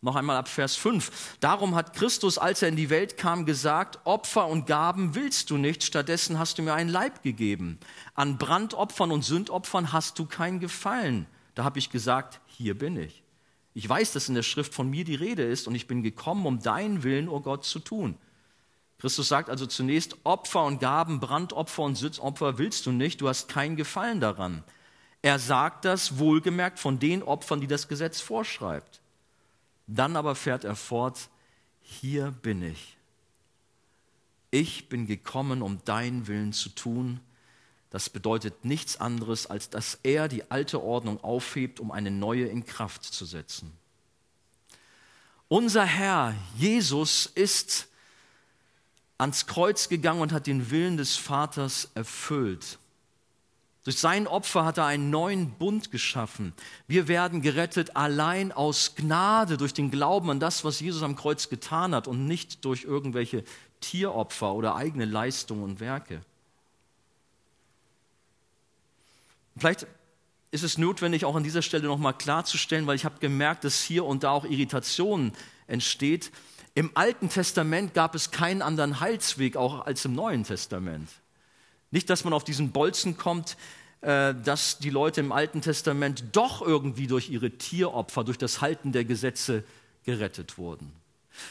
Noch 0.00 0.14
einmal 0.14 0.36
ab 0.36 0.48
Vers 0.48 0.76
5. 0.76 1.38
Darum 1.40 1.74
hat 1.74 1.94
Christus, 1.94 2.38
als 2.38 2.62
er 2.62 2.68
in 2.68 2.76
die 2.76 2.90
Welt 2.90 3.16
kam, 3.16 3.46
gesagt, 3.46 3.98
Opfer 4.04 4.46
und 4.46 4.66
Gaben 4.66 5.16
willst 5.16 5.50
du 5.50 5.56
nicht, 5.56 5.82
stattdessen 5.82 6.38
hast 6.38 6.58
du 6.58 6.62
mir 6.62 6.74
einen 6.74 6.90
Leib 6.90 7.22
gegeben. 7.22 7.80
An 8.14 8.38
Brandopfern 8.38 9.10
und 9.10 9.24
Sündopfern 9.24 9.92
hast 9.92 10.18
du 10.18 10.26
kein 10.26 10.60
Gefallen. 10.60 11.26
Da 11.56 11.64
habe 11.64 11.80
ich 11.80 11.90
gesagt, 11.90 12.40
hier 12.46 12.78
bin 12.78 12.96
ich. 12.96 13.24
Ich 13.74 13.88
weiß, 13.88 14.12
dass 14.12 14.28
in 14.28 14.36
der 14.36 14.44
Schrift 14.44 14.72
von 14.72 14.88
mir 14.88 15.04
die 15.04 15.16
Rede 15.16 15.42
ist 15.42 15.66
und 15.66 15.74
ich 15.74 15.88
bin 15.88 16.02
gekommen, 16.02 16.46
um 16.46 16.60
deinen 16.60 17.02
Willen, 17.02 17.28
o 17.28 17.36
oh 17.36 17.40
Gott, 17.40 17.64
zu 17.64 17.80
tun. 17.80 18.16
Christus 18.98 19.28
sagt 19.28 19.50
also 19.50 19.66
zunächst, 19.66 20.16
Opfer 20.24 20.64
und 20.64 20.80
Gaben, 20.80 21.20
Brandopfer 21.20 21.82
und 21.82 21.96
Sitzopfer 21.96 22.58
willst 22.58 22.86
du 22.86 22.92
nicht, 22.92 23.20
du 23.20 23.28
hast 23.28 23.48
keinen 23.48 23.76
Gefallen 23.76 24.20
daran. 24.20 24.62
Er 25.22 25.40
sagt 25.40 25.84
das 25.84 26.18
wohlgemerkt 26.18 26.78
von 26.78 27.00
den 27.00 27.22
Opfern, 27.22 27.60
die 27.60 27.66
das 27.66 27.88
Gesetz 27.88 28.20
vorschreibt. 28.20 29.00
Dann 29.88 30.16
aber 30.16 30.34
fährt 30.34 30.64
er 30.64 30.76
fort, 30.76 31.30
hier 31.80 32.30
bin 32.30 32.62
ich. 32.62 32.96
Ich 34.50 34.88
bin 34.88 35.06
gekommen, 35.06 35.62
um 35.62 35.82
deinen 35.84 36.26
Willen 36.26 36.52
zu 36.52 36.68
tun. 36.68 37.20
Das 37.90 38.10
bedeutet 38.10 38.66
nichts 38.66 38.98
anderes, 38.98 39.46
als 39.46 39.70
dass 39.70 39.98
er 40.02 40.28
die 40.28 40.50
alte 40.50 40.82
Ordnung 40.82 41.24
aufhebt, 41.24 41.80
um 41.80 41.90
eine 41.90 42.10
neue 42.10 42.46
in 42.46 42.66
Kraft 42.66 43.02
zu 43.02 43.24
setzen. 43.24 43.72
Unser 45.48 45.86
Herr 45.86 46.34
Jesus 46.56 47.24
ist 47.24 47.88
ans 49.16 49.46
Kreuz 49.46 49.88
gegangen 49.88 50.20
und 50.20 50.32
hat 50.32 50.46
den 50.46 50.70
Willen 50.70 50.98
des 50.98 51.16
Vaters 51.16 51.90
erfüllt. 51.94 52.78
Durch 53.88 54.00
sein 54.00 54.26
Opfer 54.26 54.66
hat 54.66 54.76
er 54.76 54.84
einen 54.84 55.08
neuen 55.08 55.52
Bund 55.52 55.90
geschaffen. 55.90 56.52
Wir 56.88 57.08
werden 57.08 57.40
gerettet 57.40 57.96
allein 57.96 58.52
aus 58.52 58.96
Gnade, 58.96 59.56
durch 59.56 59.72
den 59.72 59.90
Glauben 59.90 60.30
an 60.30 60.40
das, 60.40 60.62
was 60.62 60.78
Jesus 60.78 61.02
am 61.02 61.16
Kreuz 61.16 61.48
getan 61.48 61.94
hat 61.94 62.06
und 62.06 62.26
nicht 62.26 62.66
durch 62.66 62.84
irgendwelche 62.84 63.44
Tieropfer 63.80 64.52
oder 64.52 64.76
eigene 64.76 65.06
Leistungen 65.06 65.62
und 65.62 65.80
Werke. 65.80 66.20
Vielleicht 69.56 69.86
ist 70.50 70.64
es 70.64 70.76
notwendig, 70.76 71.24
auch 71.24 71.36
an 71.36 71.42
dieser 71.42 71.62
Stelle 71.62 71.86
nochmal 71.86 72.12
klarzustellen, 72.12 72.86
weil 72.86 72.96
ich 72.96 73.06
habe 73.06 73.20
gemerkt, 73.20 73.64
dass 73.64 73.80
hier 73.80 74.04
und 74.04 74.22
da 74.22 74.32
auch 74.32 74.44
Irritationen 74.44 75.32
entsteht. 75.66 76.30
Im 76.74 76.90
Alten 76.92 77.30
Testament 77.30 77.94
gab 77.94 78.14
es 78.14 78.32
keinen 78.32 78.60
anderen 78.60 79.00
Heilsweg 79.00 79.56
auch 79.56 79.86
als 79.86 80.04
im 80.04 80.14
Neuen 80.14 80.44
Testament. 80.44 81.08
Nicht, 81.90 82.10
dass 82.10 82.24
man 82.24 82.34
auf 82.34 82.44
diesen 82.44 82.70
Bolzen 82.70 83.16
kommt, 83.16 83.56
dass 84.00 84.78
die 84.78 84.90
Leute 84.90 85.20
im 85.20 85.32
Alten 85.32 85.60
Testament 85.60 86.24
doch 86.32 86.62
irgendwie 86.62 87.06
durch 87.06 87.30
ihre 87.30 87.50
Tieropfer, 87.50 88.24
durch 88.24 88.38
das 88.38 88.60
Halten 88.60 88.92
der 88.92 89.04
Gesetze 89.04 89.64
gerettet 90.04 90.56
wurden. 90.56 90.92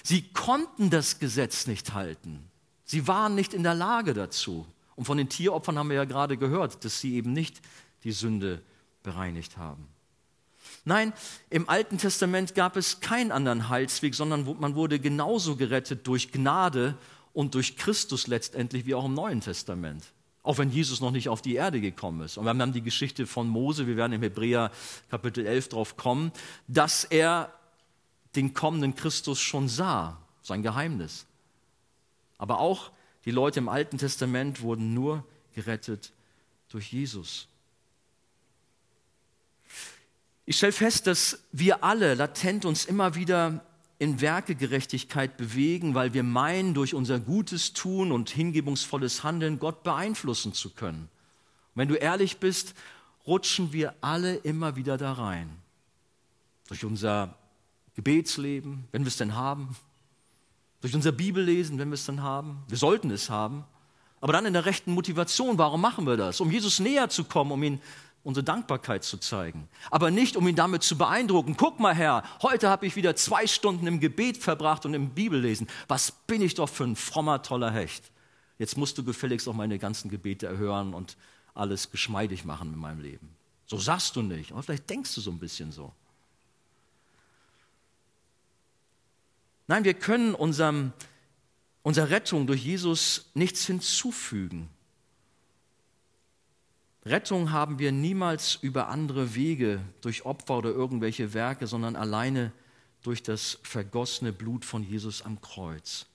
Sie 0.03 0.21
konnten 0.33 0.89
das 0.89 1.19
Gesetz 1.19 1.67
nicht 1.67 1.93
halten. 1.93 2.43
Sie 2.85 3.07
waren 3.07 3.35
nicht 3.35 3.53
in 3.53 3.63
der 3.63 3.73
Lage 3.73 4.13
dazu. 4.13 4.65
Und 4.95 5.05
von 5.05 5.17
den 5.17 5.29
Tieropfern 5.29 5.77
haben 5.77 5.89
wir 5.89 5.97
ja 5.97 6.05
gerade 6.05 6.37
gehört, 6.37 6.83
dass 6.83 6.99
sie 7.01 7.15
eben 7.15 7.33
nicht 7.33 7.61
die 8.03 8.11
Sünde 8.11 8.61
bereinigt 9.03 9.57
haben. 9.57 9.87
Nein, 10.85 11.13
im 11.49 11.69
Alten 11.69 11.97
Testament 11.97 12.55
gab 12.55 12.77
es 12.77 12.99
keinen 12.99 13.31
anderen 13.31 13.69
Heilsweg, 13.69 14.15
sondern 14.15 14.57
man 14.59 14.75
wurde 14.75 14.99
genauso 14.99 15.55
gerettet 15.55 16.07
durch 16.07 16.31
Gnade 16.31 16.97
und 17.33 17.55
durch 17.55 17.77
Christus 17.77 18.27
letztendlich 18.27 18.85
wie 18.85 18.95
auch 18.95 19.05
im 19.05 19.13
Neuen 19.13 19.41
Testament. 19.41 20.03
Auch 20.47 20.59
wenn 20.59 20.71
Jesus 20.71 21.01
noch 21.01 21.11
nicht 21.11 21.27
auf 21.27 21.41
die 21.41 21.55
Erde 21.55 21.81
gekommen 21.81 22.21
ist. 22.21 22.37
Und 22.37 22.45
wir 22.45 22.51
haben 22.51 22.71
die 22.71 22.81
Geschichte 22.81 23.27
von 23.27 23.49
Mose, 23.49 23.85
wir 23.85 23.97
werden 23.97 24.13
im 24.13 24.21
Hebräer 24.21 24.71
Kapitel 25.09 25.45
11 25.45 25.67
drauf 25.67 25.97
kommen, 25.97 26.31
dass 26.69 27.03
er 27.03 27.51
den 28.37 28.53
kommenden 28.53 28.95
Christus 28.95 29.41
schon 29.41 29.67
sah, 29.67 30.17
sein 30.41 30.63
Geheimnis. 30.63 31.25
Aber 32.37 32.61
auch 32.61 32.91
die 33.25 33.31
Leute 33.31 33.59
im 33.59 33.67
Alten 33.67 33.97
Testament 33.97 34.61
wurden 34.61 34.93
nur 34.93 35.25
gerettet 35.53 36.13
durch 36.69 36.93
Jesus. 36.93 37.49
Ich 40.45 40.55
stelle 40.55 40.71
fest, 40.71 41.07
dass 41.07 41.39
wir 41.51 41.83
alle 41.83 42.13
latent 42.13 42.63
uns 42.63 42.85
immer 42.85 43.15
wieder 43.15 43.65
in 43.99 44.21
Werkegerechtigkeit 44.21 45.37
bewegen, 45.37 45.95
weil 45.95 46.13
wir 46.13 46.23
meinen, 46.23 46.73
durch 46.73 46.93
unser 46.93 47.19
gutes 47.19 47.73
Tun 47.73 48.11
und 48.11 48.29
hingebungsvolles 48.29 49.23
Handeln 49.23 49.59
Gott 49.59 49.83
beeinflussen 49.83 50.53
zu 50.53 50.69
können. 50.69 51.09
Und 51.73 51.81
wenn 51.81 51.87
du 51.87 51.95
ehrlich 51.95 52.37
bist, 52.37 52.75
rutschen 53.25 53.73
wir 53.73 53.95
alle 54.01 54.35
immer 54.35 54.75
wieder 54.75 54.97
da 54.97 55.13
rein. 55.13 55.49
Durch 56.67 56.85
unser 56.85 57.35
Gebetsleben, 57.95 58.87
wenn 58.91 59.03
wir 59.03 59.07
es 59.07 59.17
denn 59.17 59.35
haben, 59.35 59.75
durch 60.81 60.93
unser 60.93 61.11
Bibellesen, 61.11 61.79
wenn 61.79 61.89
wir 61.89 61.95
es 61.95 62.05
dann 62.05 62.21
haben. 62.21 62.63
Wir 62.67 62.77
sollten 62.77 63.09
es 63.09 63.29
haben. 63.29 63.63
Aber 64.21 64.33
dann 64.33 64.45
in 64.45 64.53
der 64.53 64.65
rechten 64.65 64.93
Motivation, 64.93 65.57
warum 65.57 65.81
machen 65.81 66.05
wir 66.05 66.17
das? 66.17 66.39
Um 66.39 66.51
Jesus 66.51 66.79
näher 66.79 67.09
zu 67.09 67.23
kommen, 67.23 67.51
um 67.51 67.63
ihn 67.63 67.81
unsere 68.23 68.43
Dankbarkeit 68.43 69.03
zu 69.03 69.17
zeigen. 69.17 69.69
Aber 69.89 70.11
nicht, 70.11 70.35
um 70.35 70.47
ihn 70.47 70.55
damit 70.55 70.83
zu 70.83 70.97
beeindrucken. 70.97 71.55
Guck 71.57 71.79
mal, 71.79 71.95
Herr, 71.95 72.23
heute 72.41 72.69
habe 72.69 72.85
ich 72.85 72.95
wieder 72.95 73.15
zwei 73.15 73.47
Stunden 73.47 73.87
im 73.87 73.99
Gebet 73.99 74.37
verbracht 74.37 74.85
und 74.85 74.93
im 74.93 75.11
Bibellesen. 75.11 75.67
Was 75.87 76.11
bin 76.11 76.41
ich 76.41 76.55
doch 76.55 76.69
für 76.69 76.83
ein 76.83 76.95
frommer, 76.95 77.41
toller 77.41 77.71
Hecht. 77.71 78.11
Jetzt 78.59 78.77
musst 78.77 78.97
du 78.97 79.03
gefälligst 79.03 79.47
auch 79.47 79.53
meine 79.53 79.79
ganzen 79.79 80.09
Gebete 80.09 80.47
erhören 80.47 80.93
und 80.93 81.15
alles 81.53 81.91
geschmeidig 81.91 82.43
machen 82.45 82.73
in 82.73 82.79
meinem 82.79 83.01
Leben. 83.01 83.29
So 83.65 83.77
sagst 83.77 84.15
du 84.15 84.21
nicht, 84.21 84.51
aber 84.51 84.63
vielleicht 84.63 84.89
denkst 84.89 85.13
du 85.15 85.21
so 85.21 85.31
ein 85.31 85.39
bisschen 85.39 85.71
so. 85.71 85.91
Nein, 89.67 89.83
wir 89.83 89.93
können 89.93 90.33
unserem, 90.33 90.93
unserer 91.83 92.09
Rettung 92.09 92.47
durch 92.47 92.63
Jesus 92.63 93.29
nichts 93.33 93.65
hinzufügen. 93.65 94.69
Rettung 97.09 97.51
haben 97.51 97.79
wir 97.79 97.91
niemals 97.91 98.55
über 98.61 98.87
andere 98.87 99.35
Wege, 99.35 99.81
durch 100.01 100.25
Opfer 100.25 100.57
oder 100.57 100.69
irgendwelche 100.69 101.33
Werke, 101.33 101.67
sondern 101.67 101.95
alleine 101.95 102.51
durch 103.03 103.23
das 103.23 103.59
vergossene 103.63 104.33
Blut 104.33 104.65
von 104.65 104.83
Jesus 104.83 105.21
am 105.21 105.39
Kreuz. 105.41 106.05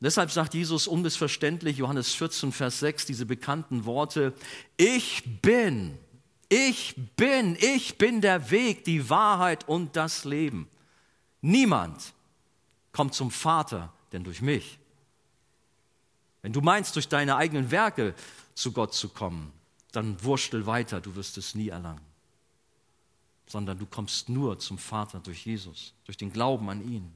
Deshalb 0.00 0.30
sagt 0.30 0.54
Jesus 0.54 0.88
unmissverständlich, 0.88 1.76
Johannes 1.76 2.14
14, 2.14 2.52
Vers 2.52 2.80
6, 2.80 3.06
diese 3.06 3.26
bekannten 3.26 3.84
Worte, 3.84 4.32
ich 4.78 5.22
bin, 5.42 5.98
ich 6.48 6.94
bin, 7.16 7.56
ich 7.60 7.98
bin 7.98 8.22
der 8.22 8.50
Weg, 8.50 8.84
die 8.84 9.10
Wahrheit 9.10 9.68
und 9.68 9.96
das 9.96 10.24
Leben. 10.24 10.68
Niemand 11.42 12.14
kommt 12.92 13.14
zum 13.14 13.30
Vater, 13.30 13.92
denn 14.12 14.24
durch 14.24 14.40
mich. 14.40 14.78
Wenn 16.42 16.54
du 16.54 16.62
meinst, 16.62 16.96
durch 16.96 17.08
deine 17.08 17.36
eigenen 17.36 17.70
Werke 17.70 18.14
zu 18.54 18.72
Gott 18.72 18.94
zu 18.94 19.10
kommen, 19.10 19.52
dann 19.92 20.22
wurschtel 20.22 20.66
weiter, 20.66 21.00
du 21.00 21.14
wirst 21.16 21.38
es 21.38 21.54
nie 21.54 21.68
erlangen. 21.68 22.04
Sondern 23.46 23.78
du 23.78 23.86
kommst 23.86 24.28
nur 24.28 24.58
zum 24.58 24.78
Vater 24.78 25.20
durch 25.20 25.44
Jesus, 25.44 25.92
durch 26.04 26.16
den 26.16 26.32
Glauben 26.32 26.68
an 26.70 26.86
ihn. 26.88 27.12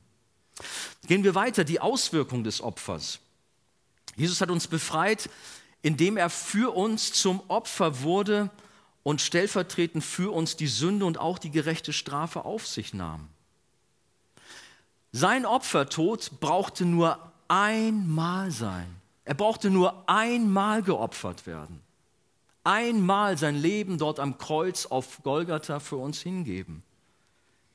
Gehen 1.06 1.24
wir 1.24 1.34
weiter, 1.34 1.64
die 1.64 1.80
Auswirkung 1.80 2.44
des 2.44 2.60
Opfers. 2.60 3.20
Jesus 4.16 4.40
hat 4.40 4.50
uns 4.50 4.66
befreit, 4.66 5.28
indem 5.82 6.16
er 6.16 6.30
für 6.30 6.74
uns 6.74 7.12
zum 7.12 7.42
Opfer 7.48 8.02
wurde 8.02 8.50
und 9.02 9.20
stellvertretend 9.20 10.02
für 10.02 10.32
uns 10.32 10.56
die 10.56 10.66
Sünde 10.66 11.04
und 11.04 11.18
auch 11.18 11.38
die 11.38 11.50
gerechte 11.50 11.92
Strafe 11.92 12.44
auf 12.44 12.66
sich 12.66 12.94
nahm. 12.94 13.28
Sein 15.12 15.46
Opfertod 15.46 16.40
brauchte 16.40 16.84
nur 16.84 17.32
einmal 17.46 18.50
sein. 18.50 18.86
Er 19.24 19.34
brauchte 19.34 19.70
nur 19.70 20.08
einmal 20.08 20.82
geopfert 20.82 21.46
werden 21.46 21.84
einmal 22.64 23.38
sein 23.38 23.56
Leben 23.56 23.98
dort 23.98 24.18
am 24.18 24.38
Kreuz 24.38 24.86
auf 24.86 25.22
Golgatha 25.22 25.78
für 25.78 25.96
uns 25.96 26.20
hingeben. 26.20 26.82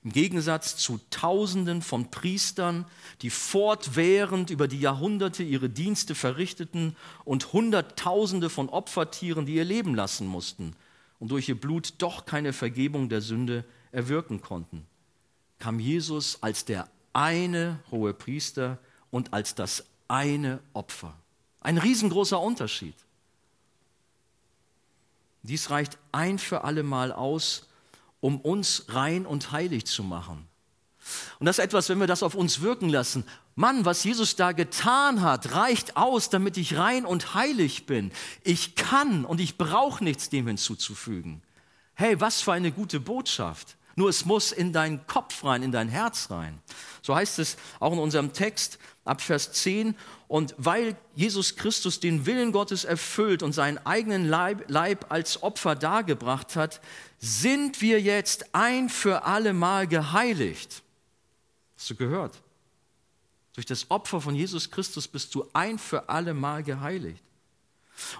Im 0.03 0.11
Gegensatz 0.11 0.77
zu 0.77 0.99
Tausenden 1.09 1.81
von 1.81 2.09
Priestern, 2.09 2.85
die 3.21 3.29
fortwährend 3.29 4.49
über 4.49 4.67
die 4.67 4.79
Jahrhunderte 4.79 5.43
ihre 5.43 5.69
Dienste 5.69 6.15
verrichteten 6.15 6.95
und 7.25 7.51
Hunderttausende 7.51 8.49
von 8.49 8.69
Opfertieren, 8.69 9.45
die 9.45 9.55
ihr 9.55 9.65
Leben 9.65 9.95
lassen 9.95 10.25
mussten 10.25 10.73
und 11.19 11.31
durch 11.31 11.49
ihr 11.49 11.59
Blut 11.59 11.95
doch 11.97 12.25
keine 12.25 12.53
Vergebung 12.53 13.09
der 13.09 13.21
Sünde 13.21 13.65
erwirken 13.91 14.41
konnten, 14.41 14.85
kam 15.59 15.79
Jesus 15.79 16.41
als 16.41 16.63
der 16.63 16.89
eine 17.11 17.79
hohe 17.91 18.13
Priester 18.13 18.79
und 19.11 19.33
als 19.33 19.53
das 19.53 19.83
eine 20.07 20.59
Opfer. 20.73 21.13
Ein 21.59 21.77
riesengroßer 21.77 22.39
Unterschied. 22.39 22.95
Dies 25.43 25.69
reicht 25.69 25.97
ein 26.11 26.39
für 26.39 26.63
alle 26.63 26.83
Mal 26.83 27.11
aus, 27.11 27.67
um 28.19 28.39
uns 28.41 28.85
rein 28.89 29.25
und 29.25 29.51
heilig 29.51 29.85
zu 29.85 30.03
machen. 30.03 30.47
Und 31.39 31.45
das 31.45 31.57
ist 31.57 31.63
etwas, 31.63 31.89
wenn 31.89 31.99
wir 31.99 32.07
das 32.07 32.23
auf 32.23 32.35
uns 32.35 32.61
wirken 32.61 32.89
lassen. 32.89 33.23
Mann, 33.55 33.85
was 33.85 34.03
Jesus 34.03 34.35
da 34.35 34.51
getan 34.51 35.21
hat, 35.21 35.53
reicht 35.53 35.97
aus, 35.97 36.29
damit 36.29 36.57
ich 36.57 36.77
rein 36.77 37.05
und 37.05 37.33
heilig 37.33 37.85
bin. 37.85 38.11
Ich 38.43 38.75
kann 38.75 39.25
und 39.25 39.39
ich 39.39 39.57
brauche 39.57 40.03
nichts 40.03 40.29
dem 40.29 40.47
hinzuzufügen. 40.47 41.41
Hey, 41.93 42.19
was 42.21 42.41
für 42.41 42.53
eine 42.53 42.71
gute 42.71 42.99
Botschaft. 42.99 43.75
Nur 43.99 44.07
es 44.07 44.23
muss 44.23 44.53
in 44.53 44.71
deinen 44.71 45.05
Kopf 45.07 45.43
rein, 45.43 45.61
in 45.61 45.73
dein 45.73 45.89
Herz 45.89 46.31
rein. 46.31 46.57
So 47.01 47.13
heißt 47.13 47.37
es 47.37 47.57
auch 47.81 47.91
in 47.91 47.99
unserem 47.99 48.31
Text 48.31 48.79
ab 49.03 49.19
Vers 49.19 49.51
10. 49.51 49.93
Und 50.29 50.55
weil 50.57 50.95
Jesus 51.15 51.57
Christus 51.57 51.99
den 51.99 52.25
Willen 52.25 52.53
Gottes 52.53 52.85
erfüllt 52.85 53.43
und 53.43 53.51
seinen 53.51 53.77
eigenen 53.79 54.29
Leib, 54.29 54.63
Leib 54.69 55.07
als 55.11 55.43
Opfer 55.43 55.75
dargebracht 55.75 56.55
hat, 56.55 56.79
sind 57.17 57.81
wir 57.81 57.99
jetzt 57.99 58.55
ein 58.55 58.87
für 58.87 59.25
alle 59.25 59.51
Mal 59.51 59.85
geheiligt. 59.85 60.81
Hast 61.75 61.89
du 61.89 61.95
gehört? 61.95 62.39
Durch 63.55 63.65
das 63.65 63.91
Opfer 63.91 64.21
von 64.21 64.33
Jesus 64.33 64.71
Christus 64.71 65.09
bist 65.09 65.35
du 65.35 65.45
ein 65.51 65.77
für 65.77 66.07
alle 66.07 66.33
Mal 66.33 66.63
geheiligt. 66.63 67.21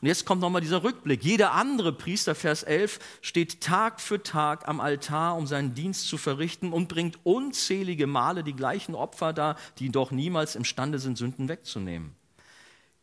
Und 0.02 0.08
jetzt 0.08 0.26
kommt 0.26 0.42
nochmal 0.42 0.62
dieser 0.62 0.84
Rückblick. 0.84 1.24
Jeder 1.24 1.54
andere 1.54 1.94
Priester, 1.94 2.36
Vers 2.36 2.64
11, 2.64 3.00
steht 3.22 3.62
Tag 3.62 4.02
für 4.02 4.22
Tag 4.24 4.68
am 4.68 4.80
Altar, 4.80 5.36
um 5.36 5.48
seinen 5.48 5.74
Dienst 5.74 6.08
zu 6.08 6.18
verrichten 6.18 6.74
und 6.74 6.88
bringt 6.88 7.20
unzählige 7.24 8.08
Male 8.08 8.44
die 8.44 8.56
gleichen 8.56 8.96
Opfer 8.96 9.34
dar, 9.34 9.56
die 9.80 9.90
doch 9.90 10.12
niemals 10.12 10.56
imstande 10.56 11.00
sind, 11.00 11.18
Sünden 11.18 11.50
wegzunehmen. 11.50 12.16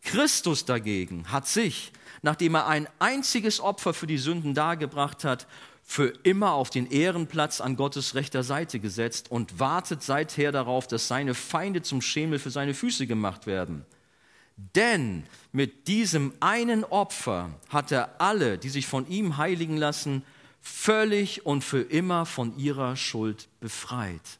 Christus 0.03 0.65
dagegen 0.65 1.33
hat 1.33 1.49
sich, 1.49 1.93
nachdem 2.23 2.55
er 2.55 2.69
ein 2.69 2.89
einziges 3.01 3.61
Opfer 3.61 3.93
für 3.93 4.07
die 4.07 4.19
Sünden 4.19 4.55
dargebracht 4.55 5.25
hat, 5.25 5.47
für 5.83 6.13
immer 6.25 6.53
auf 6.53 6.71
den 6.71 6.91
Ehrenplatz 6.91 7.61
an 7.61 7.77
Gottes 7.77 8.15
rechter 8.15 8.43
Seite 8.43 8.81
gesetzt 8.81 9.31
und 9.31 9.61
wartet 9.61 10.03
seither 10.03 10.51
darauf, 10.51 10.89
dass 10.89 11.07
seine 11.07 11.35
Feinde 11.35 11.83
zum 11.83 12.03
Schemel 12.03 12.41
für 12.41 12.51
seine 12.51 12.75
Füße 12.75 13.07
gemacht 13.07 13.47
werden. 13.47 13.85
Denn 14.57 15.25
mit 15.53 15.87
diesem 15.87 16.33
einen 16.41 16.85
Opfer 16.85 17.51
hat 17.69 17.93
er 17.93 18.21
alle, 18.21 18.59
die 18.59 18.71
sich 18.71 18.87
von 18.87 19.07
ihm 19.09 19.37
heiligen 19.37 19.77
lassen, 19.77 20.23
völlig 20.63 21.45
und 21.45 21.63
für 21.63 21.83
immer 21.83 22.27
von 22.27 22.59
ihrer 22.59 22.97
Schuld 22.97 23.49
befreit. 23.61 24.39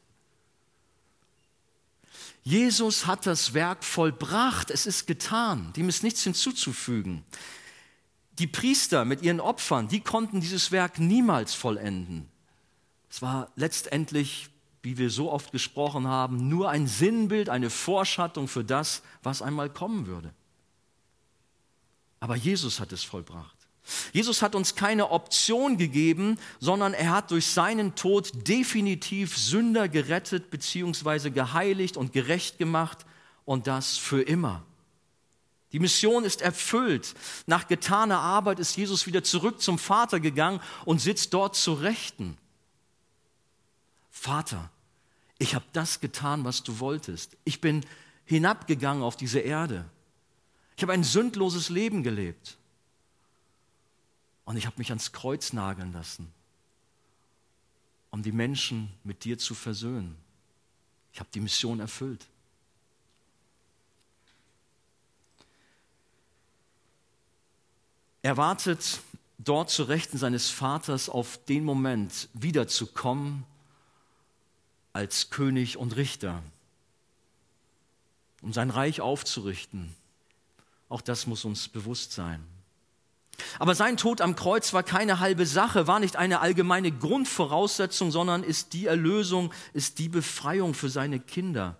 Jesus 2.43 3.05
hat 3.05 3.25
das 3.25 3.53
Werk 3.53 3.83
vollbracht, 3.83 4.71
es 4.71 4.85
ist 4.85 5.05
getan, 5.05 5.73
dem 5.75 5.89
ist 5.89 6.03
nichts 6.03 6.23
hinzuzufügen. 6.23 7.23
Die 8.39 8.47
Priester 8.47 9.03
mit 9.05 9.21
ihren 9.21 9.39
Opfern, 9.39 9.87
die 9.87 9.99
konnten 9.99 10.41
dieses 10.41 10.71
Werk 10.71 10.99
niemals 10.99 11.53
vollenden. 11.53 12.29
Es 13.09 13.21
war 13.21 13.51
letztendlich 13.55 14.49
wie 14.87 14.97
wir 14.97 15.09
so 15.09 15.29
oft 15.29 15.51
gesprochen 15.51 16.07
haben, 16.07 16.47
nur 16.47 16.69
ein 16.69 16.87
Sinnbild, 16.87 17.49
eine 17.49 17.69
Vorschattung 17.69 18.47
für 18.47 18.63
das, 18.63 19.01
was 19.21 19.41
einmal 19.41 19.69
kommen 19.69 20.07
würde. 20.07 20.33
Aber 22.21 22.37
Jesus 22.37 22.79
hat 22.79 22.93
es 22.93 23.03
vollbracht. 23.03 23.57
Jesus 24.13 24.41
hat 24.41 24.55
uns 24.55 24.75
keine 24.75 25.11
Option 25.11 25.77
gegeben, 25.77 26.39
sondern 26.61 26.93
er 26.93 27.11
hat 27.11 27.31
durch 27.31 27.47
seinen 27.47 27.95
Tod 27.95 28.47
definitiv 28.47 29.37
Sünder 29.37 29.89
gerettet 29.89 30.49
bzw. 30.51 31.31
geheiligt 31.31 31.97
und 31.97 32.13
gerecht 32.13 32.57
gemacht 32.57 33.05
und 33.43 33.67
das 33.67 33.97
für 33.97 34.21
immer. 34.21 34.63
Die 35.73 35.79
Mission 35.79 36.23
ist 36.23 36.41
erfüllt. 36.41 37.13
Nach 37.45 37.67
getaner 37.67 38.19
Arbeit 38.19 38.59
ist 38.59 38.77
Jesus 38.77 39.05
wieder 39.05 39.21
zurück 39.21 39.61
zum 39.61 39.77
Vater 39.77 40.21
gegangen 40.21 40.61
und 40.85 41.01
sitzt 41.01 41.33
dort 41.33 41.57
zu 41.57 41.73
Rechten. 41.73 42.37
Vater, 44.09 44.69
ich 45.39 45.55
habe 45.55 45.65
das 45.73 45.99
getan, 45.99 46.43
was 46.45 46.63
du 46.63 46.79
wolltest. 46.79 47.37
Ich 47.43 47.61
bin 47.61 47.85
hinabgegangen 48.25 49.03
auf 49.03 49.15
diese 49.15 49.39
Erde. 49.39 49.85
Ich 50.75 50.83
habe 50.83 50.93
ein 50.93 51.03
sündloses 51.03 51.69
Leben 51.69 52.03
gelebt. 52.03 52.57
Und 54.45 54.57
ich 54.57 54.65
habe 54.65 54.77
mich 54.77 54.89
ans 54.89 55.11
Kreuz 55.11 55.53
nageln 55.53 55.91
lassen, 55.91 56.31
um 58.11 58.23
die 58.23 58.31
Menschen 58.31 58.89
mit 59.03 59.25
dir 59.25 59.37
zu 59.37 59.53
versöhnen. 59.53 60.15
Ich 61.11 61.19
habe 61.19 61.29
die 61.33 61.41
Mission 61.41 61.79
erfüllt. 61.79 62.25
Er 68.21 68.37
wartet 68.37 69.01
dort 69.37 69.69
zu 69.69 69.83
Rechten 69.83 70.17
seines 70.17 70.49
Vaters 70.49 71.09
auf 71.09 71.43
den 71.45 71.63
Moment, 71.63 72.29
wiederzukommen 72.33 73.45
als 74.97 75.29
König 75.29 75.77
und 75.77 75.95
Richter, 75.95 76.41
um 78.41 78.51
sein 78.51 78.71
Reich 78.71 78.99
aufzurichten. 78.99 79.93
Auch 80.89 81.01
das 81.01 81.27
muss 81.27 81.45
uns 81.45 81.67
bewusst 81.67 82.13
sein. 82.13 82.43
Aber 83.59 83.75
sein 83.75 83.97
Tod 83.97 84.21
am 84.21 84.35
Kreuz 84.35 84.73
war 84.73 84.81
keine 84.81 85.19
halbe 85.19 85.45
Sache, 85.45 85.85
war 85.85 85.99
nicht 85.99 86.15
eine 86.15 86.39
allgemeine 86.39 86.91
Grundvoraussetzung, 86.91 88.09
sondern 88.09 88.41
ist 88.41 88.73
die 88.73 88.87
Erlösung, 88.87 89.53
ist 89.73 89.99
die 89.99 90.09
Befreiung 90.09 90.73
für 90.73 90.89
seine 90.89 91.19
Kinder. 91.19 91.77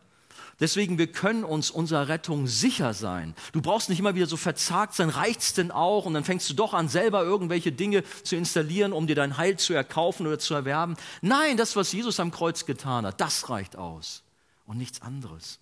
Deswegen, 0.59 0.97
wir 0.97 1.11
können 1.11 1.43
uns 1.43 1.69
unserer 1.69 2.07
Rettung 2.07 2.47
sicher 2.47 2.95
sein. 2.95 3.35
Du 3.51 3.61
brauchst 3.61 3.89
nicht 3.89 3.99
immer 3.99 4.15
wieder 4.15 4.25
so 4.25 4.37
verzagt 4.37 4.95
sein, 4.95 5.09
reicht's 5.09 5.53
denn 5.53 5.69
auch? 5.69 6.05
Und 6.05 6.15
dann 6.15 6.23
fängst 6.23 6.49
du 6.49 6.55
doch 6.55 6.73
an, 6.73 6.89
selber 6.89 7.23
irgendwelche 7.23 7.71
Dinge 7.71 8.03
zu 8.23 8.35
installieren, 8.35 8.91
um 8.91 9.05
dir 9.05 9.15
dein 9.15 9.37
Heil 9.37 9.57
zu 9.57 9.73
erkaufen 9.73 10.25
oder 10.25 10.39
zu 10.39 10.55
erwerben. 10.55 10.97
Nein, 11.21 11.57
das, 11.57 11.75
was 11.75 11.91
Jesus 11.91 12.19
am 12.19 12.31
Kreuz 12.31 12.65
getan 12.65 13.05
hat, 13.05 13.21
das 13.21 13.49
reicht 13.51 13.75
aus 13.75 14.23
und 14.65 14.77
nichts 14.77 15.03
anderes. 15.03 15.59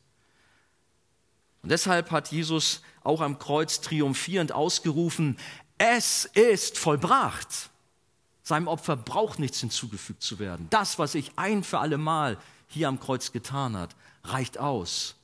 Und 1.62 1.72
deshalb 1.72 2.12
hat 2.12 2.32
Jesus 2.32 2.82
auch 3.04 3.20
am 3.20 3.38
Kreuz 3.38 3.82
triumphierend 3.82 4.54
ausgerufen, 4.54 5.38
es 5.78 6.26
ist 6.26 6.78
vollbracht. 6.78 7.70
Seinem 8.44 8.68
Opfer 8.68 8.96
braucht 8.96 9.40
nichts 9.40 9.60
hinzugefügt 9.60 10.22
zu 10.22 10.40
werden. 10.40 10.68
Das, 10.70 11.00
was 11.00 11.16
ich 11.16 11.32
ein 11.36 11.64
für 11.64 11.80
alle 11.80 11.98
Mal 11.98 12.38
hier 12.68 12.88
am 12.88 13.00
Kreuz 13.00 13.32
getan 13.32 13.76
hat, 13.76 13.96
reicht 14.30 14.58
aus, 14.58 15.16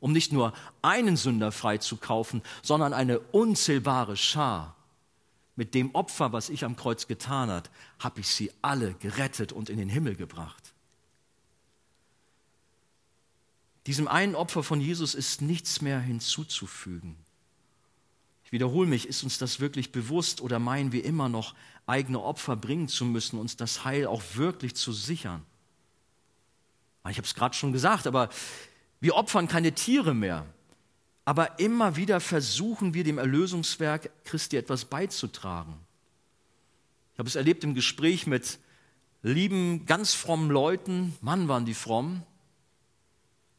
um 0.00 0.12
nicht 0.12 0.32
nur 0.32 0.52
einen 0.82 1.16
Sünder 1.16 1.52
freizukaufen, 1.52 2.42
sondern 2.62 2.92
eine 2.92 3.18
unzählbare 3.18 4.16
Schar. 4.16 4.76
Mit 5.56 5.74
dem 5.74 5.94
Opfer, 5.94 6.32
was 6.32 6.48
ich 6.48 6.64
am 6.64 6.76
Kreuz 6.76 7.06
getan 7.06 7.50
hat, 7.50 7.70
habe 7.98 8.20
ich 8.20 8.28
sie 8.28 8.50
alle 8.62 8.94
gerettet 8.94 9.52
und 9.52 9.68
in 9.68 9.78
den 9.78 9.88
Himmel 9.88 10.16
gebracht. 10.16 10.72
Diesem 13.86 14.08
einen 14.08 14.34
Opfer 14.34 14.62
von 14.62 14.80
Jesus 14.80 15.14
ist 15.14 15.42
nichts 15.42 15.80
mehr 15.80 16.00
hinzuzufügen. 16.00 17.16
Ich 18.44 18.52
wiederhole 18.52 18.88
mich, 18.88 19.06
ist 19.06 19.22
uns 19.22 19.38
das 19.38 19.60
wirklich 19.60 19.92
bewusst 19.92 20.40
oder 20.40 20.58
meinen 20.58 20.92
wir 20.92 21.04
immer 21.04 21.28
noch, 21.28 21.54
eigene 21.86 22.20
Opfer 22.20 22.56
bringen 22.56 22.88
zu 22.88 23.04
müssen, 23.04 23.38
uns 23.38 23.56
das 23.56 23.84
Heil 23.84 24.06
auch 24.06 24.22
wirklich 24.34 24.76
zu 24.76 24.92
sichern? 24.92 25.44
Ich 27.08 27.16
habe 27.16 27.26
es 27.26 27.34
gerade 27.34 27.54
schon 27.54 27.72
gesagt, 27.72 28.06
aber 28.06 28.28
wir 29.00 29.16
opfern 29.16 29.48
keine 29.48 29.72
Tiere 29.72 30.14
mehr. 30.14 30.44
Aber 31.24 31.58
immer 31.58 31.96
wieder 31.96 32.20
versuchen 32.20 32.92
wir 32.92 33.04
dem 33.04 33.18
Erlösungswerk 33.18 34.10
Christi 34.24 34.56
etwas 34.56 34.84
beizutragen. 34.84 35.74
Ich 37.14 37.18
habe 37.18 37.28
es 37.28 37.36
erlebt 37.36 37.64
im 37.64 37.74
Gespräch 37.74 38.26
mit 38.26 38.58
lieben, 39.22 39.86
ganz 39.86 40.14
frommen 40.14 40.50
Leuten. 40.50 41.16
Mann, 41.20 41.48
waren 41.48 41.64
die 41.64 41.74
fromm. 41.74 42.22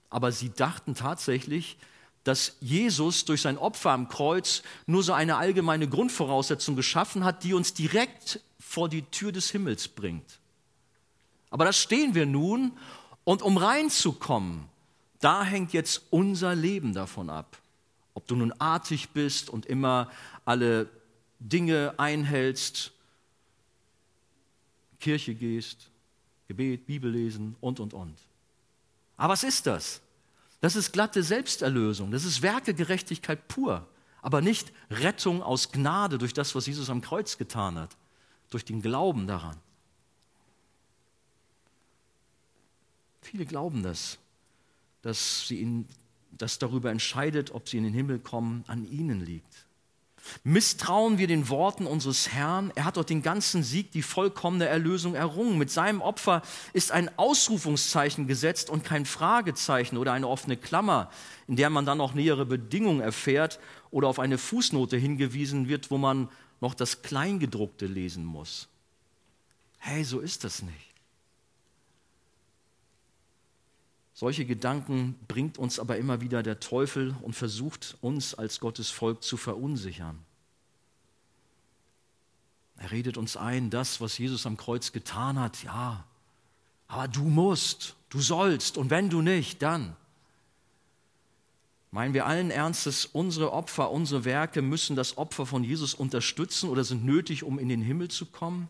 Aber 0.10 0.32
sie 0.32 0.50
dachten 0.50 0.96
tatsächlich, 0.96 1.78
dass 2.24 2.58
Jesus 2.60 3.26
durch 3.26 3.42
sein 3.42 3.58
Opfer 3.58 3.92
am 3.92 4.10
Kreuz 4.10 4.62
nur 4.86 5.02
so 5.02 5.14
eine 5.14 5.38
allgemeine 5.38 5.88
Grundvoraussetzung 5.88 6.76
geschaffen 6.76 7.24
hat, 7.24 7.44
die 7.44 7.54
uns 7.54 7.74
direkt 7.74 8.42
vor 8.60 8.90
die 8.90 9.04
Tür 9.04 9.32
des 9.32 9.50
Himmels 9.50 9.88
bringt. 9.88 10.40
Aber 11.50 11.66
da 11.66 11.74
stehen 11.74 12.14
wir 12.16 12.26
nun 12.26 12.74
und 13.32 13.42
um 13.42 13.56
reinzukommen, 13.56 14.66
da 15.22 15.42
hängt 15.42 15.72
jetzt 15.72 16.02
unser 16.10 16.54
Leben 16.54 16.94
davon 16.94 17.30
ab. 17.30 17.58
Ob 18.14 18.28
du 18.28 18.36
nun 18.36 18.52
artig 18.60 19.12
bist 19.12 19.50
und 19.50 19.66
immer 19.68 20.12
alle 20.44 20.90
Dinge 21.40 21.94
einhältst, 21.96 22.92
Kirche 25.00 25.34
gehst, 25.34 25.90
Gebet, 26.50 26.86
Bibel 26.86 27.10
lesen 27.10 27.56
und, 27.62 27.80
und, 27.80 27.94
und. 27.94 28.18
Aber 29.16 29.32
was 29.32 29.46
ist 29.46 29.66
das? 29.66 30.02
Das 30.60 30.76
ist 30.76 30.92
glatte 30.92 31.24
Selbsterlösung, 31.24 32.12
das 32.12 32.26
ist 32.26 32.42
Werkegerechtigkeit 32.42 33.48
pur, 33.48 33.88
aber 34.22 34.42
nicht 34.42 34.74
Rettung 34.90 35.42
aus 35.42 35.72
Gnade 35.72 36.18
durch 36.18 36.34
das, 36.34 36.54
was 36.54 36.68
Jesus 36.68 36.90
am 36.90 37.00
Kreuz 37.00 37.38
getan 37.38 37.80
hat, 37.80 37.96
durch 38.50 38.66
den 38.66 38.82
Glauben 38.82 39.26
daran. 39.26 39.56
Viele 43.22 43.46
glauben 43.46 43.84
das, 43.84 44.18
dass, 45.02 45.48
sie 45.48 45.62
in, 45.62 45.88
dass 46.32 46.60
darüber 46.60 46.92
entscheidet, 46.92 47.52
ob 47.52 47.70
sie 47.70 47.78
in 47.78 47.84
den 47.84 47.94
Himmel 47.94 48.20
kommen, 48.20 48.64
an 48.68 48.90
ihnen 48.90 49.24
liegt. 49.24 49.66
Misstrauen 50.44 51.18
wir 51.18 51.28
den 51.28 51.50
Worten 51.50 51.88
unseres 51.88 52.30
Herrn? 52.30 52.72
Er 52.76 52.86
hat 52.86 52.98
dort 52.98 53.10
den 53.10 53.22
ganzen 53.22 53.64
Sieg, 53.64 53.92
die 53.92 54.02
vollkommene 54.02 54.66
Erlösung 54.66 55.16
errungen. 55.16 55.58
Mit 55.58 55.72
seinem 55.72 56.02
Opfer 56.02 56.42
ist 56.74 56.92
ein 56.92 57.10
Ausrufungszeichen 57.18 58.28
gesetzt 58.28 58.70
und 58.70 58.84
kein 58.84 59.06
Fragezeichen 59.06 59.98
oder 59.98 60.14
eine 60.14 60.28
offene 60.28 60.58
Klammer, 60.58 61.10
in 61.48 61.56
der 61.56 61.70
man 61.70 61.86
dann 61.86 61.98
noch 61.98 62.14
nähere 62.14 62.46
Bedingungen 62.46 63.02
erfährt 63.02 63.60
oder 63.90 64.08
auf 64.08 64.20
eine 64.20 64.38
Fußnote 64.38 64.98
hingewiesen 64.98 65.68
wird, 65.68 65.92
wo 65.92 65.98
man 65.98 66.30
noch 66.60 66.76
das 66.76 67.02
Kleingedruckte 67.02 67.88
lesen 67.88 68.24
muss. 68.24 68.68
Hey, 69.80 70.04
so 70.04 70.20
ist 70.20 70.44
das 70.44 70.62
nicht. 70.62 70.91
Solche 74.14 74.46
Gedanken 74.46 75.16
bringt 75.28 75.58
uns 75.58 75.80
aber 75.80 75.98
immer 75.98 76.22
wieder 76.22 76.44
der 76.44 76.60
Teufel 76.60 77.16
und 77.22 77.34
versucht 77.34 77.98
uns 78.02 78.34
als 78.34 78.60
Gottes 78.60 78.90
Volk 78.90 79.24
zu 79.24 79.38
verunsichern. 79.38 80.20
Er 82.78 82.92
redet 82.92 83.18
uns 83.18 83.38
ein, 83.38 83.70
das, 83.70 84.02
was 84.02 84.18
Jesus 84.18 84.46
am 84.46 84.58
Kreuz 84.58 84.92
getan 84.92 85.40
hat, 85.40 85.64
ja, 85.64 86.04
aber 86.88 87.08
du 87.08 87.24
musst, 87.24 87.96
du 88.10 88.20
sollst 88.20 88.78
und 88.78 88.90
wenn 88.90 89.10
du 89.10 89.22
nicht, 89.22 89.62
dann. 89.62 89.96
Meinen 91.92 92.14
wir 92.14 92.26
allen 92.26 92.52
Ernstes, 92.52 93.06
unsere 93.06 93.54
Opfer, 93.54 93.92
unsere 93.92 94.26
Werke 94.26 94.62
müssen 94.62 94.96
das 94.96 95.18
Opfer 95.18 95.46
von 95.46 95.64
Jesus 95.64 95.94
unterstützen 95.94 96.70
oder 96.70 96.84
sind 96.84 97.06
nötig, 97.06 97.44
um 97.44 97.60
in 97.60 97.70
den 97.70 97.82
Himmel 97.82 98.10
zu 98.10 98.26
kommen? 98.26 98.70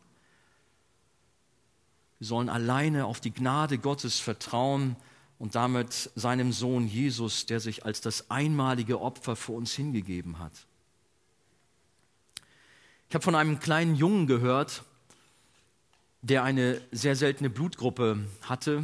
Wir 2.19 2.27
sollen 2.27 2.49
alleine 2.49 3.05
auf 3.05 3.21
die 3.21 3.33
Gnade 3.33 3.77
Gottes 3.77 4.19
vertrauen 4.19 4.95
und 5.41 5.55
damit 5.55 6.11
seinem 6.13 6.51
Sohn 6.51 6.85
Jesus, 6.87 7.47
der 7.47 7.59
sich 7.59 7.83
als 7.83 7.99
das 7.99 8.29
einmalige 8.29 9.01
Opfer 9.01 9.35
für 9.35 9.53
uns 9.53 9.73
hingegeben 9.73 10.37
hat. 10.37 10.51
Ich 13.09 13.15
habe 13.15 13.23
von 13.23 13.33
einem 13.33 13.59
kleinen 13.59 13.95
Jungen 13.95 14.27
gehört, 14.27 14.83
der 16.21 16.43
eine 16.43 16.79
sehr 16.91 17.15
seltene 17.15 17.49
Blutgruppe 17.49 18.19
hatte. 18.43 18.83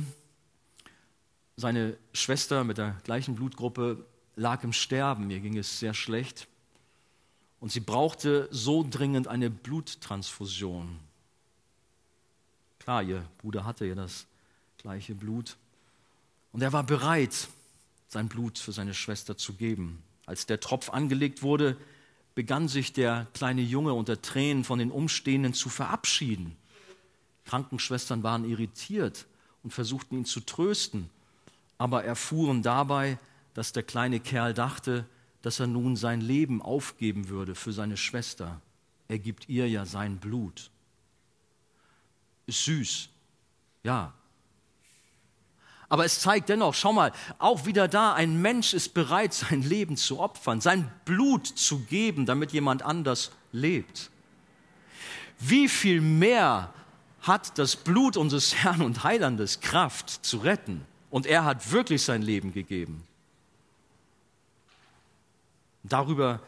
Seine 1.58 1.96
Schwester 2.12 2.64
mit 2.64 2.80
der 2.80 3.00
gleichen 3.04 3.36
Blutgruppe 3.36 4.04
lag 4.36 4.64
im 4.64 4.74
Sterben, 4.74 5.30
ihr 5.30 5.42
ging 5.42 5.60
es 5.60 5.78
sehr 5.78 5.94
schlecht. 5.94 6.48
Und 7.60 7.72
sie 7.72 7.82
brauchte 7.82 8.50
so 8.50 8.84
dringend 8.90 9.28
eine 9.28 9.52
Bluttransfusion. 9.52 11.00
Klar, 12.80 13.04
ihr 13.04 13.24
Bruder 13.38 13.64
hatte 13.64 13.86
ja 13.86 13.94
das 13.94 14.26
gleiche 14.80 15.14
Blut. 15.14 15.56
Und 16.58 16.64
er 16.64 16.74
war 16.74 16.82
bereit, 16.82 17.50
sein 18.08 18.30
Blut 18.30 18.58
für 18.58 18.72
seine 18.72 18.96
Schwester 18.96 19.38
zu 19.38 19.54
geben. 19.54 20.02
Als 20.26 20.48
der 20.48 20.60
Tropf 20.60 20.90
angelegt 20.90 21.44
wurde, 21.44 21.78
begann 22.34 22.68
sich 22.68 22.94
der 22.94 23.28
kleine 23.36 23.62
Junge 23.62 23.94
unter 23.94 24.24
Tränen 24.24 24.64
von 24.64 24.80
den 24.80 24.90
Umstehenden 24.90 25.54
zu 25.54 25.70
verabschieden. 25.70 26.58
Krankenschwestern 27.46 28.24
waren 28.24 28.44
irritiert 28.44 29.28
und 29.62 29.70
versuchten 29.70 30.18
ihn 30.18 30.26
zu 30.26 30.40
trösten, 30.40 31.12
aber 31.78 32.06
erfuhren 32.06 32.64
dabei, 32.64 33.20
dass 33.54 33.72
der 33.72 33.84
kleine 33.84 34.20
Kerl 34.20 34.56
dachte, 34.56 35.06
dass 35.44 35.60
er 35.60 35.68
nun 35.68 35.96
sein 35.96 36.22
Leben 36.22 36.64
aufgeben 36.64 37.30
würde 37.30 37.54
für 37.54 37.72
seine 37.72 37.98
Schwester. 37.98 38.60
Er 39.08 39.20
gibt 39.20 39.48
ihr 39.48 39.70
ja 39.70 39.86
sein 39.86 40.18
Blut. 40.18 40.72
Ist 42.48 42.66
süß, 42.66 43.10
ja. 43.84 44.16
Aber 45.90 46.04
es 46.04 46.20
zeigt 46.20 46.50
dennoch, 46.50 46.74
schau 46.74 46.92
mal, 46.92 47.14
auch 47.40 47.66
wieder 47.66 47.88
da, 47.88 48.14
ein 48.14 48.42
Mensch 48.42 48.74
ist 48.74 48.94
bereit, 48.94 49.34
sein 49.34 49.62
Leben 49.62 49.98
zu 49.98 50.20
opfern, 50.20 50.62
sein 50.62 50.92
Blut 51.06 51.48
zu 51.48 51.80
geben, 51.80 52.26
damit 52.26 52.52
jemand 52.52 52.82
anders 52.82 53.32
lebt. 53.52 54.10
Wie 55.40 55.70
viel 55.70 56.02
mehr 56.02 56.74
hat 57.22 57.58
das 57.58 57.76
Blut 57.76 58.18
unseres 58.18 58.56
Herrn 58.64 58.82
und 58.82 59.04
Heilandes 59.04 59.60
Kraft 59.60 60.26
zu 60.26 60.38
retten? 60.38 60.86
Und 61.10 61.26
er 61.26 61.46
hat 61.46 61.72
wirklich 61.72 62.04
sein 62.04 62.22
Leben 62.22 62.54
gegeben. 62.54 63.04
Darüber 65.84 66.42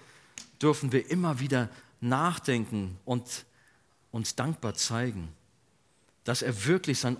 dürfen 0.62 0.92
wir 0.92 1.10
immer 1.10 1.40
wieder 1.40 1.70
nachdenken 2.02 2.98
und 3.06 3.46
uns 4.12 4.36
dankbar 4.36 4.74
zeigen, 4.74 5.30
dass 6.26 6.42
er 6.42 6.66
wirklich 6.66 7.00
sein 7.00 7.18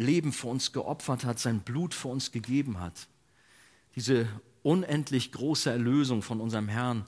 Leben 0.00 0.32
für 0.32 0.48
uns 0.48 0.72
geopfert 0.72 1.24
hat, 1.24 1.38
sein 1.38 1.60
Blut 1.60 1.94
für 1.94 2.08
uns 2.08 2.32
gegeben 2.32 2.80
hat. 2.80 3.08
Diese 3.96 4.28
unendlich 4.62 5.32
große 5.32 5.70
Erlösung 5.70 6.22
von 6.22 6.40
unserem 6.40 6.68
Herrn 6.68 7.06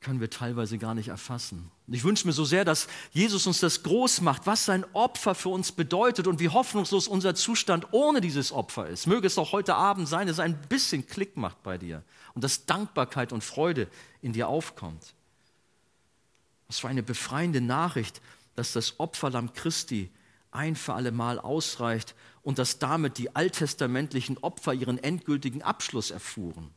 können 0.00 0.20
wir 0.20 0.30
teilweise 0.30 0.78
gar 0.78 0.94
nicht 0.94 1.08
erfassen. 1.08 1.70
Und 1.86 1.94
ich 1.94 2.04
wünsche 2.04 2.26
mir 2.26 2.32
so 2.32 2.44
sehr, 2.44 2.64
dass 2.64 2.88
Jesus 3.12 3.46
uns 3.46 3.60
das 3.60 3.82
groß 3.82 4.22
macht, 4.22 4.46
was 4.46 4.64
sein 4.64 4.86
Opfer 4.94 5.34
für 5.34 5.50
uns 5.50 5.72
bedeutet 5.72 6.26
und 6.26 6.40
wie 6.40 6.48
hoffnungslos 6.48 7.06
unser 7.06 7.34
Zustand 7.34 7.92
ohne 7.92 8.22
dieses 8.22 8.50
Opfer 8.50 8.88
ist. 8.88 9.06
Möge 9.06 9.26
es 9.26 9.36
auch 9.36 9.52
heute 9.52 9.74
Abend 9.74 10.08
sein, 10.08 10.26
dass 10.26 10.40
ein 10.40 10.58
bisschen 10.68 11.06
Klick 11.06 11.36
macht 11.36 11.62
bei 11.62 11.76
dir 11.76 12.02
und 12.34 12.42
dass 12.42 12.64
Dankbarkeit 12.64 13.32
und 13.32 13.44
Freude 13.44 13.88
in 14.22 14.32
dir 14.32 14.48
aufkommt. 14.48 15.14
Was 16.66 16.78
für 16.78 16.88
eine 16.88 17.02
befreiende 17.02 17.60
Nachricht, 17.60 18.22
dass 18.56 18.72
das 18.72 18.98
Opferlamm 19.00 19.52
Christi 19.52 20.10
ein 20.50 20.76
für 20.76 20.94
alle 20.94 21.12
Mal 21.12 21.38
ausreicht 21.38 22.14
und 22.42 22.58
dass 22.58 22.78
damit 22.78 23.18
die 23.18 23.34
alttestamentlichen 23.34 24.38
Opfer 24.38 24.72
ihren 24.74 24.98
endgültigen 24.98 25.62
Abschluss 25.62 26.10
erfuhren. 26.10 26.70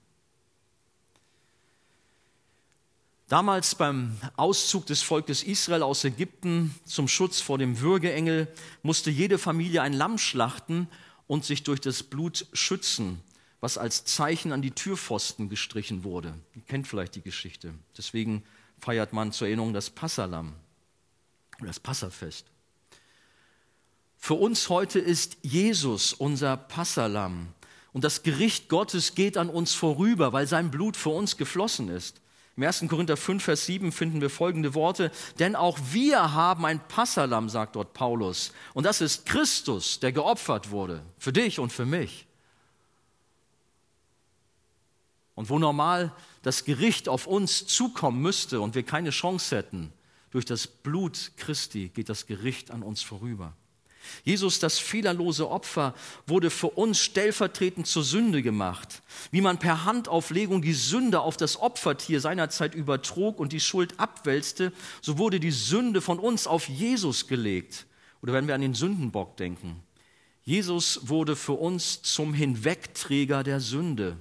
Damals 3.33 3.75
beim 3.75 4.17
Auszug 4.35 4.85
des 4.85 5.01
Volkes 5.01 5.43
Israel 5.43 5.81
aus 5.81 6.03
Ägypten 6.03 6.75
zum 6.85 7.07
Schutz 7.07 7.39
vor 7.41 7.57
dem 7.57 7.79
Würgeengel 7.79 8.47
musste 8.83 9.09
jede 9.09 9.39
Familie 9.39 9.81
ein 9.81 9.93
Lamm 9.93 10.17
schlachten 10.17 10.87
und 11.25 11.45
sich 11.45 11.63
durch 11.63 11.81
das 11.81 12.03
Blut 12.03 12.45
schützen, 12.53 13.21
was 13.59 13.77
als 13.77 14.05
Zeichen 14.05 14.51
an 14.51 14.61
die 14.61 14.71
Türpfosten 14.71 15.49
gestrichen 15.49 16.03
wurde. 16.03 16.35
Ihr 16.53 16.61
kennt 16.63 16.87
vielleicht 16.87 17.15
die 17.15 17.21
Geschichte. 17.21 17.73
Deswegen 17.97 18.43
feiert 18.77 19.13
man 19.13 19.31
zur 19.31 19.47
Erinnerung 19.47 19.73
das 19.73 19.89
Passalam, 19.89 20.53
das 21.59 21.79
Passafest. 21.79 22.52
Für 24.25 24.35
uns 24.35 24.69
heute 24.69 24.99
ist 24.99 25.35
Jesus 25.41 26.13
unser 26.13 26.55
Passalam. 26.55 27.49
Und 27.91 28.05
das 28.05 28.23
Gericht 28.23 28.69
Gottes 28.69 29.15
geht 29.15 29.35
an 29.35 29.49
uns 29.49 29.73
vorüber, 29.73 30.31
weil 30.31 30.47
sein 30.47 30.71
Blut 30.71 30.95
für 30.95 31.09
uns 31.09 31.35
geflossen 31.35 31.89
ist. 31.89 32.21
Im 32.55 32.63
1. 32.63 32.85
Korinther 32.87 33.17
5, 33.17 33.43
Vers 33.43 33.65
7 33.65 33.91
finden 33.91 34.21
wir 34.21 34.29
folgende 34.29 34.75
Worte, 34.75 35.11
denn 35.39 35.57
auch 35.57 35.77
wir 35.91 36.33
haben 36.33 36.65
ein 36.65 36.79
Passalam, 36.87 37.49
sagt 37.49 37.75
dort 37.75 37.93
Paulus, 37.93 38.53
und 38.73 38.85
das 38.85 39.01
ist 39.01 39.25
Christus, 39.25 39.99
der 39.99 40.13
geopfert 40.13 40.71
wurde, 40.71 41.03
für 41.17 41.33
dich 41.33 41.59
und 41.59 41.73
für 41.73 41.85
mich. 41.85 42.25
Und 45.35 45.49
wo 45.49 45.59
normal 45.59 46.15
das 46.43 46.63
Gericht 46.63 47.09
auf 47.09 47.27
uns 47.27 47.67
zukommen 47.67 48.21
müsste 48.21 48.61
und 48.61 48.73
wir 48.73 48.83
keine 48.83 49.09
Chance 49.09 49.57
hätten, 49.57 49.91
durch 50.31 50.45
das 50.45 50.65
Blut 50.65 51.33
Christi 51.35 51.89
geht 51.89 52.07
das 52.07 52.25
Gericht 52.25 52.71
an 52.71 52.83
uns 52.83 53.01
vorüber. 53.03 53.53
Jesus, 54.23 54.59
das 54.59 54.79
fehlerlose 54.79 55.49
Opfer, 55.49 55.93
wurde 56.27 56.49
für 56.49 56.69
uns 56.69 56.99
stellvertretend 56.99 57.87
zur 57.87 58.03
Sünde 58.03 58.41
gemacht. 58.41 59.01
Wie 59.31 59.41
man 59.41 59.59
per 59.59 59.85
Handauflegung 59.85 60.61
die 60.61 60.73
Sünde 60.73 61.21
auf 61.21 61.37
das 61.37 61.59
Opfertier 61.59 62.19
seinerzeit 62.19 62.75
übertrug 62.75 63.39
und 63.39 63.53
die 63.53 63.59
Schuld 63.59 63.99
abwälzte, 63.99 64.71
so 65.01 65.17
wurde 65.17 65.39
die 65.39 65.51
Sünde 65.51 66.01
von 66.01 66.19
uns 66.19 66.47
auf 66.47 66.69
Jesus 66.69 67.27
gelegt. 67.27 67.85
Oder 68.21 68.33
wenn 68.33 68.47
wir 68.47 68.55
an 68.55 68.61
den 68.61 68.73
Sündenbock 68.73 69.37
denken. 69.37 69.83
Jesus 70.43 71.07
wurde 71.07 71.35
für 71.35 71.53
uns 71.53 72.01
zum 72.01 72.33
Hinwegträger 72.33 73.43
der 73.43 73.59
Sünde. 73.59 74.17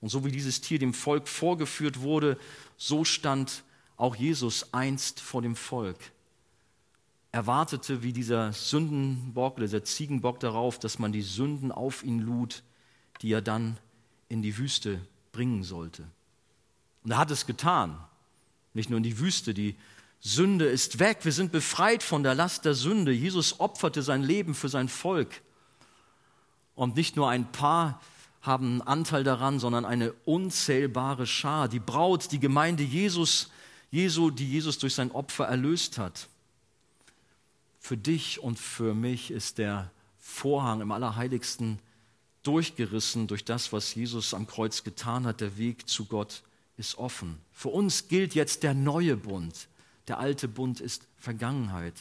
Und 0.00 0.08
so 0.08 0.24
wie 0.24 0.32
dieses 0.32 0.60
Tier 0.60 0.78
dem 0.78 0.94
Volk 0.94 1.28
vorgeführt 1.28 2.00
wurde, 2.00 2.38
so 2.76 3.04
stand 3.04 3.62
auch 3.96 4.16
Jesus 4.16 4.72
einst 4.72 5.20
vor 5.20 5.42
dem 5.42 5.56
Volk 5.56 5.98
erwartete 7.32 8.02
wie 8.02 8.12
dieser 8.12 8.52
Sündenbock 8.52 9.54
oder 9.56 9.66
dieser 9.66 9.84
Ziegenbock 9.84 10.40
darauf, 10.40 10.78
dass 10.78 10.98
man 10.98 11.12
die 11.12 11.22
Sünden 11.22 11.70
auf 11.70 12.02
ihn 12.02 12.20
lud, 12.20 12.62
die 13.22 13.32
er 13.32 13.42
dann 13.42 13.78
in 14.28 14.42
die 14.42 14.56
Wüste 14.58 15.00
bringen 15.32 15.62
sollte. 15.62 16.04
Und 17.04 17.12
er 17.12 17.18
hat 17.18 17.30
es 17.30 17.46
getan. 17.46 17.98
Nicht 18.74 18.90
nur 18.90 18.98
in 18.98 19.02
die 19.02 19.18
Wüste, 19.18 19.54
die 19.54 19.76
Sünde 20.20 20.66
ist 20.66 20.98
weg, 20.98 21.18
wir 21.22 21.32
sind 21.32 21.50
befreit 21.50 22.02
von 22.02 22.22
der 22.22 22.34
Last 22.34 22.64
der 22.64 22.74
Sünde. 22.74 23.12
Jesus 23.12 23.58
opferte 23.58 24.02
sein 24.02 24.22
Leben 24.22 24.54
für 24.54 24.68
sein 24.68 24.88
Volk. 24.88 25.40
Und 26.74 26.96
nicht 26.96 27.16
nur 27.16 27.28
ein 27.28 27.50
paar 27.50 28.00
haben 28.42 28.82
Anteil 28.82 29.24
daran, 29.24 29.58
sondern 29.58 29.84
eine 29.84 30.12
unzählbare 30.24 31.26
Schar. 31.26 31.68
Die 31.68 31.78
Braut, 31.80 32.32
die 32.32 32.40
Gemeinde 32.40 32.82
Jesus, 32.82 33.50
Jesu, 33.90 34.30
die 34.30 34.50
Jesus 34.50 34.78
durch 34.78 34.94
sein 34.94 35.10
Opfer 35.10 35.46
erlöst 35.46 35.98
hat. 35.98 36.28
Für 37.80 37.96
dich 37.96 38.40
und 38.40 38.58
für 38.58 38.94
mich 38.94 39.30
ist 39.30 39.58
der 39.58 39.90
Vorhang 40.18 40.82
im 40.82 40.92
Allerheiligsten 40.92 41.80
durchgerissen 42.42 43.26
durch 43.26 43.44
das, 43.44 43.72
was 43.72 43.94
Jesus 43.94 44.32
am 44.34 44.46
Kreuz 44.46 44.84
getan 44.84 45.26
hat. 45.26 45.40
Der 45.40 45.56
Weg 45.56 45.88
zu 45.88 46.04
Gott 46.04 46.42
ist 46.76 46.98
offen. 46.98 47.38
Für 47.52 47.70
uns 47.70 48.06
gilt 48.08 48.34
jetzt 48.34 48.62
der 48.62 48.74
neue 48.74 49.16
Bund. 49.16 49.66
Der 50.08 50.18
alte 50.18 50.46
Bund 50.46 50.80
ist 50.80 51.06
Vergangenheit. 51.18 51.94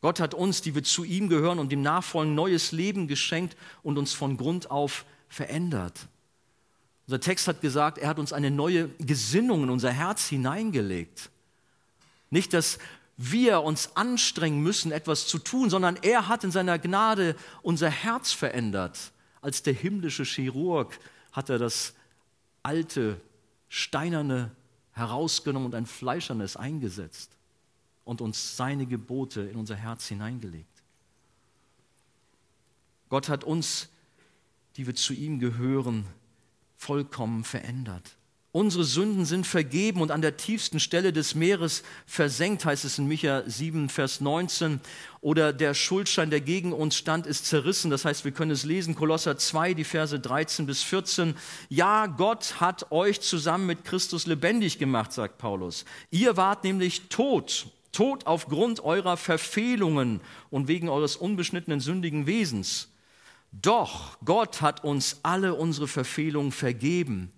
Gott 0.00 0.20
hat 0.20 0.34
uns, 0.34 0.60
die 0.60 0.74
wir 0.74 0.84
zu 0.84 1.04
ihm 1.04 1.28
gehören 1.28 1.58
und 1.58 1.72
dem 1.72 1.80
Nachfolgen, 1.80 2.34
neues 2.34 2.72
Leben 2.72 3.08
geschenkt 3.08 3.56
und 3.82 3.96
uns 3.96 4.12
von 4.12 4.36
Grund 4.36 4.70
auf 4.70 5.06
verändert. 5.28 6.08
Unser 7.06 7.20
Text 7.20 7.48
hat 7.48 7.60
gesagt, 7.60 7.98
er 7.98 8.08
hat 8.08 8.18
uns 8.18 8.32
eine 8.32 8.50
neue 8.50 8.88
Gesinnung 8.98 9.62
in 9.62 9.70
unser 9.70 9.90
Herz 9.90 10.28
hineingelegt. 10.28 11.30
Nicht 12.30 12.52
das 12.52 12.78
wir 13.16 13.62
uns 13.62 13.96
anstrengen 13.96 14.62
müssen, 14.62 14.92
etwas 14.92 15.26
zu 15.26 15.38
tun, 15.38 15.70
sondern 15.70 15.96
er 16.02 16.28
hat 16.28 16.44
in 16.44 16.50
seiner 16.50 16.78
Gnade 16.78 17.36
unser 17.62 17.90
Herz 17.90 18.32
verändert. 18.32 19.12
Als 19.40 19.62
der 19.62 19.74
himmlische 19.74 20.24
Chirurg 20.24 20.98
hat 21.32 21.50
er 21.50 21.58
das 21.58 21.94
alte, 22.62 23.20
steinerne 23.68 24.50
herausgenommen 24.92 25.66
und 25.66 25.74
ein 25.74 25.86
fleischernes 25.86 26.56
eingesetzt 26.56 27.36
und 28.04 28.20
uns 28.20 28.56
seine 28.56 28.86
Gebote 28.86 29.42
in 29.42 29.56
unser 29.56 29.76
Herz 29.76 30.06
hineingelegt. 30.06 30.82
Gott 33.08 33.28
hat 33.28 33.44
uns, 33.44 33.88
die 34.76 34.86
wir 34.86 34.94
zu 34.94 35.12
ihm 35.12 35.38
gehören, 35.38 36.06
vollkommen 36.76 37.44
verändert. 37.44 38.16
Unsere 38.56 38.84
Sünden 38.84 39.24
sind 39.24 39.48
vergeben 39.48 40.00
und 40.00 40.12
an 40.12 40.22
der 40.22 40.36
tiefsten 40.36 40.78
Stelle 40.78 41.12
des 41.12 41.34
Meeres 41.34 41.82
versenkt, 42.06 42.64
heißt 42.64 42.84
es 42.84 43.00
in 43.00 43.08
Micha 43.08 43.42
7, 43.44 43.88
Vers 43.88 44.20
19. 44.20 44.80
Oder 45.22 45.52
der 45.52 45.74
Schuldschein, 45.74 46.30
der 46.30 46.40
gegen 46.40 46.72
uns 46.72 46.96
stand, 46.96 47.26
ist 47.26 47.46
zerrissen. 47.46 47.90
Das 47.90 48.04
heißt, 48.04 48.24
wir 48.24 48.30
können 48.30 48.52
es 48.52 48.62
lesen, 48.62 48.94
Kolosser 48.94 49.36
2, 49.36 49.74
die 49.74 49.82
Verse 49.82 50.20
13 50.20 50.66
bis 50.66 50.84
14. 50.84 51.34
Ja, 51.68 52.06
Gott 52.06 52.60
hat 52.60 52.92
euch 52.92 53.20
zusammen 53.20 53.66
mit 53.66 53.84
Christus 53.84 54.26
lebendig 54.26 54.78
gemacht, 54.78 55.12
sagt 55.12 55.38
Paulus. 55.38 55.84
Ihr 56.12 56.36
wart 56.36 56.62
nämlich 56.62 57.08
tot, 57.08 57.66
tot 57.90 58.24
aufgrund 58.28 58.84
eurer 58.84 59.16
Verfehlungen 59.16 60.20
und 60.50 60.68
wegen 60.68 60.88
eures 60.88 61.16
unbeschnittenen 61.16 61.80
sündigen 61.80 62.28
Wesens. 62.28 62.88
Doch 63.50 64.16
Gott 64.24 64.60
hat 64.60 64.84
uns 64.84 65.18
alle 65.24 65.54
unsere 65.54 65.88
Verfehlungen 65.88 66.52
vergeben 66.52 67.32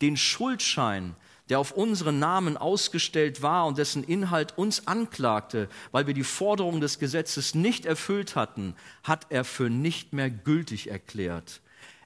den 0.00 0.16
Schuldschein, 0.16 1.14
der 1.48 1.58
auf 1.58 1.72
unseren 1.72 2.20
Namen 2.20 2.56
ausgestellt 2.56 3.42
war 3.42 3.66
und 3.66 3.76
dessen 3.76 4.04
Inhalt 4.04 4.56
uns 4.56 4.86
anklagte, 4.86 5.68
weil 5.90 6.06
wir 6.06 6.14
die 6.14 6.24
Forderungen 6.24 6.80
des 6.80 6.98
Gesetzes 6.98 7.54
nicht 7.54 7.86
erfüllt 7.86 8.36
hatten, 8.36 8.76
hat 9.02 9.26
er 9.30 9.44
für 9.44 9.68
nicht 9.68 10.12
mehr 10.12 10.30
gültig 10.30 10.90
erklärt. 10.90 11.60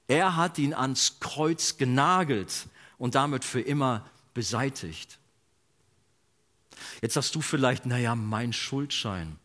Er 0.07 0.35
hat 0.35 0.57
ihn 0.57 0.73
ans 0.73 1.19
Kreuz 1.19 1.77
genagelt 1.77 2.67
und 2.97 3.15
damit 3.15 3.45
für 3.45 3.61
immer 3.61 4.05
beseitigt. 4.33 5.19
Jetzt 7.01 7.13
sagst 7.13 7.35
du 7.35 7.41
vielleicht, 7.41 7.85
naja, 7.85 8.15
mein 8.15 8.51
Schuldschein, 8.51 9.37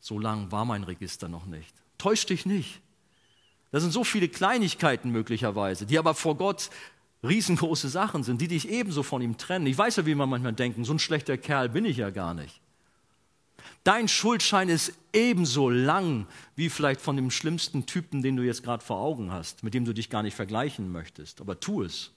so 0.00 0.18
lang 0.18 0.52
war 0.52 0.64
mein 0.64 0.84
Register 0.84 1.28
noch 1.28 1.46
nicht. 1.46 1.74
Täusch 1.98 2.26
dich 2.26 2.44
nicht. 2.44 2.80
Das 3.70 3.82
sind 3.82 3.92
so 3.92 4.04
viele 4.04 4.28
Kleinigkeiten 4.28 5.10
möglicherweise, 5.10 5.86
die 5.86 5.98
aber 5.98 6.14
vor 6.14 6.36
Gott 6.36 6.70
riesengroße 7.24 7.88
Sachen 7.88 8.22
sind, 8.22 8.40
die 8.40 8.48
dich 8.48 8.68
ebenso 8.68 9.02
von 9.02 9.22
ihm 9.22 9.36
trennen. 9.36 9.66
Ich 9.66 9.76
weiß 9.76 9.96
ja, 9.96 10.06
wie 10.06 10.14
man 10.14 10.28
manchmal 10.28 10.52
denkt, 10.52 10.84
so 10.84 10.92
ein 10.92 10.98
schlechter 10.98 11.36
Kerl 11.36 11.68
bin 11.68 11.84
ich 11.84 11.96
ja 11.96 12.10
gar 12.10 12.34
nicht. 12.34 12.60
Dein 13.82 14.08
Schuldschein 14.08 14.70
ist 14.70 14.94
ebenso 15.12 15.68
lang 15.68 16.26
wie 16.56 16.70
vielleicht 16.70 17.02
von 17.02 17.16
dem 17.16 17.30
schlimmsten 17.30 17.84
Typen, 17.84 18.22
den 18.22 18.36
du 18.36 18.42
jetzt 18.42 18.62
gerade 18.62 18.82
vor 18.82 18.98
Augen 18.98 19.30
hast, 19.30 19.62
mit 19.62 19.74
dem 19.74 19.84
du 19.84 19.92
dich 19.92 20.08
gar 20.08 20.22
nicht 20.22 20.34
vergleichen 20.34 20.90
möchtest. 20.90 21.40
Aber 21.40 21.60
tu 21.60 21.82
es. 21.82 22.10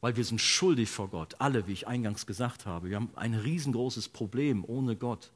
Weil 0.00 0.16
wir 0.16 0.24
sind 0.24 0.40
schuldig 0.40 0.88
vor 0.88 1.08
Gott, 1.08 1.36
alle, 1.38 1.66
wie 1.66 1.72
ich 1.72 1.86
eingangs 1.86 2.24
gesagt 2.24 2.64
habe. 2.64 2.88
Wir 2.88 2.96
haben 2.96 3.10
ein 3.16 3.34
riesengroßes 3.34 4.08
Problem 4.08 4.64
ohne 4.66 4.96
Gott. 4.96 5.30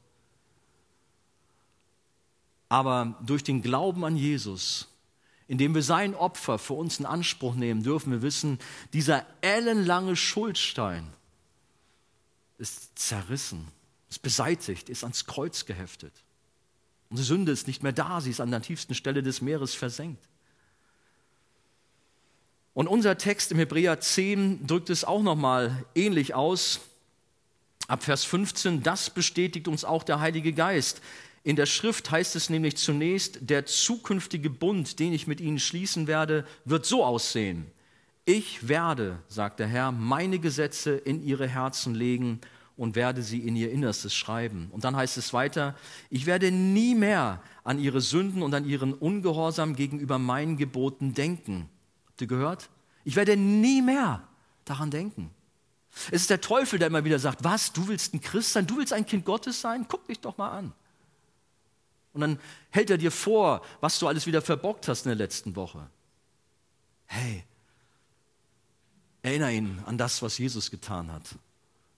Aber 2.67 3.15
durch 3.23 3.43
den 3.43 3.61
Glauben 3.61 4.03
an 4.05 4.17
Jesus 4.17 4.87
indem 5.47 5.75
wir 5.75 5.83
sein 5.83 6.15
Opfer 6.15 6.57
für 6.57 6.73
uns 6.73 6.99
in 6.99 7.05
Anspruch 7.05 7.55
nehmen, 7.55 7.83
dürfen 7.83 8.11
wir 8.11 8.21
wissen, 8.21 8.59
dieser 8.93 9.25
ellenlange 9.41 10.15
Schuldstein 10.15 11.11
ist 12.57 12.97
zerrissen, 12.97 13.67
ist 14.09 14.21
beseitigt, 14.21 14.89
ist 14.89 15.03
ans 15.03 15.25
Kreuz 15.25 15.65
geheftet. 15.65 16.13
Unsere 17.09 17.27
Sünde 17.27 17.51
ist 17.51 17.67
nicht 17.67 17.83
mehr 17.83 17.93
da, 17.93 18.21
sie 18.21 18.31
ist 18.31 18.41
an 18.41 18.51
der 18.51 18.61
tiefsten 18.61 18.95
Stelle 18.95 19.21
des 19.21 19.41
Meeres 19.41 19.75
versenkt. 19.75 20.27
Und 22.73 22.87
unser 22.87 23.17
Text 23.17 23.51
im 23.51 23.57
Hebräer 23.57 23.99
10 23.99 24.67
drückt 24.67 24.89
es 24.89 25.05
auch 25.05 25.21
nochmal 25.21 25.85
ähnlich 25.95 26.33
aus. 26.33 26.81
Ab 27.87 28.03
Vers 28.03 28.25
15, 28.25 28.83
das 28.83 29.09
bestätigt 29.09 29.67
uns 29.67 29.85
auch 29.85 30.03
der 30.03 30.19
Heilige 30.19 30.51
Geist. 30.51 31.01
In 31.45 31.55
der 31.55 31.67
Schrift 31.67 32.09
heißt 32.09 32.35
es 32.35 32.49
nämlich 32.49 32.75
zunächst, 32.75 33.37
der 33.39 33.67
zukünftige 33.67 34.49
Bund, 34.49 34.97
den 34.97 35.13
ich 35.13 35.27
mit 35.27 35.39
ihnen 35.39 35.59
schließen 35.59 36.07
werde, 36.07 36.43
wird 36.65 36.87
so 36.87 37.05
aussehen. 37.05 37.67
Ich 38.25 38.67
werde, 38.67 39.19
sagt 39.27 39.59
der 39.59 39.67
Herr, 39.67 39.91
meine 39.91 40.39
Gesetze 40.39 40.95
in 40.95 41.23
ihre 41.23 41.47
Herzen 41.47 41.93
legen 41.93 42.41
und 42.77 42.95
werde 42.95 43.21
sie 43.21 43.41
in 43.41 43.55
ihr 43.55 43.71
Innerstes 43.71 44.15
schreiben. 44.15 44.69
Und 44.71 44.85
dann 44.85 44.95
heißt 44.95 45.17
es 45.17 45.33
weiter, 45.33 45.75
ich 46.09 46.25
werde 46.25 46.49
nie 46.49 46.95
mehr 46.95 47.43
an 47.63 47.77
ihre 47.77 48.01
Sünden 48.01 48.41
und 48.41 48.55
an 48.55 48.65
ihren 48.65 48.95
Ungehorsam 48.95 49.75
gegenüber 49.75 50.17
meinen 50.17 50.57
Geboten 50.57 51.13
denken. 51.13 51.69
Habt 52.07 52.21
ihr 52.21 52.27
gehört? 52.27 52.71
Ich 53.03 53.15
werde 53.15 53.37
nie 53.37 53.83
mehr 53.83 54.27
daran 54.65 54.89
denken. 54.89 55.29
Es 56.09 56.21
ist 56.21 56.31
der 56.31 56.41
Teufel, 56.41 56.79
der 56.79 56.87
immer 56.87 57.05
wieder 57.05 57.19
sagt, 57.19 57.43
was, 57.43 57.71
du 57.71 57.87
willst 57.87 58.15
ein 58.15 58.21
Christ 58.21 58.53
sein, 58.53 58.65
du 58.65 58.77
willst 58.77 58.93
ein 58.93 59.05
Kind 59.05 59.25
Gottes 59.25 59.61
sein? 59.61 59.85
Guck 59.87 60.07
dich 60.07 60.19
doch 60.19 60.39
mal 60.39 60.49
an. 60.49 60.73
Und 62.15 62.21
dann 62.21 62.39
hält 62.71 62.89
er 62.89 62.97
dir 62.97 63.11
vor, 63.11 63.61
was 63.81 63.99
du 63.99 64.07
alles 64.07 64.25
wieder 64.25 64.41
verbockt 64.41 64.87
hast 64.87 65.05
in 65.05 65.09
der 65.09 65.17
letzten 65.17 65.55
Woche. 65.55 65.87
Hey, 67.05 67.43
erinnere 69.21 69.53
ihn 69.53 69.79
an 69.85 69.97
das, 69.97 70.21
was 70.21 70.37
Jesus 70.37 70.71
getan 70.71 71.11
hat. 71.11 71.35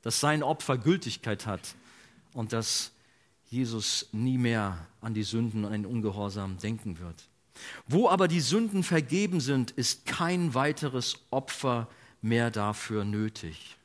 Dass 0.02 0.20
sein 0.20 0.42
Opfer 0.42 0.78
Gültigkeit 0.78 1.46
hat 1.46 1.76
und 2.34 2.52
dass 2.52 2.92
Jesus 3.50 4.10
nie 4.12 4.38
mehr 4.38 4.88
an 5.02 5.14
die 5.14 5.24
Sünden 5.24 5.64
und 5.64 5.74
an 5.74 5.84
den 5.84 5.86
Ungehorsam 5.86 6.58
denken 6.58 7.00
wird. 7.00 7.30
Wo 7.88 8.10
aber 8.10 8.28
die 8.28 8.42
Sünden 8.42 8.84
vergeben 8.84 9.40
sind, 9.40 9.72
ist 9.72 10.06
kein 10.06 10.54
weiteres 10.54 11.20
Opfer 11.30 11.88
mehr 12.22 12.50
dafür 12.50 13.06
nötig. 13.06 13.78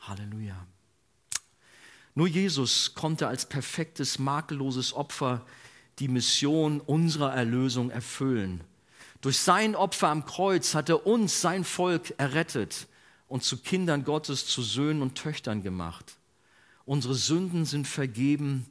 Halleluja. 0.00 0.66
Nur 2.18 2.26
Jesus 2.26 2.94
konnte 2.96 3.28
als 3.28 3.46
perfektes, 3.46 4.18
makelloses 4.18 4.92
Opfer 4.92 5.46
die 6.00 6.08
Mission 6.08 6.80
unserer 6.80 7.32
Erlösung 7.32 7.90
erfüllen. 7.90 8.64
Durch 9.20 9.38
sein 9.38 9.76
Opfer 9.76 10.08
am 10.08 10.26
Kreuz 10.26 10.74
hat 10.74 10.88
er 10.88 11.06
uns, 11.06 11.40
sein 11.40 11.62
Volk, 11.62 12.12
errettet 12.18 12.88
und 13.28 13.44
zu 13.44 13.58
Kindern 13.58 14.02
Gottes, 14.02 14.48
zu 14.48 14.62
Söhnen 14.62 15.00
und 15.00 15.14
Töchtern 15.14 15.62
gemacht. 15.62 16.16
Unsere 16.84 17.14
Sünden 17.14 17.64
sind 17.64 17.86
vergeben, 17.86 18.66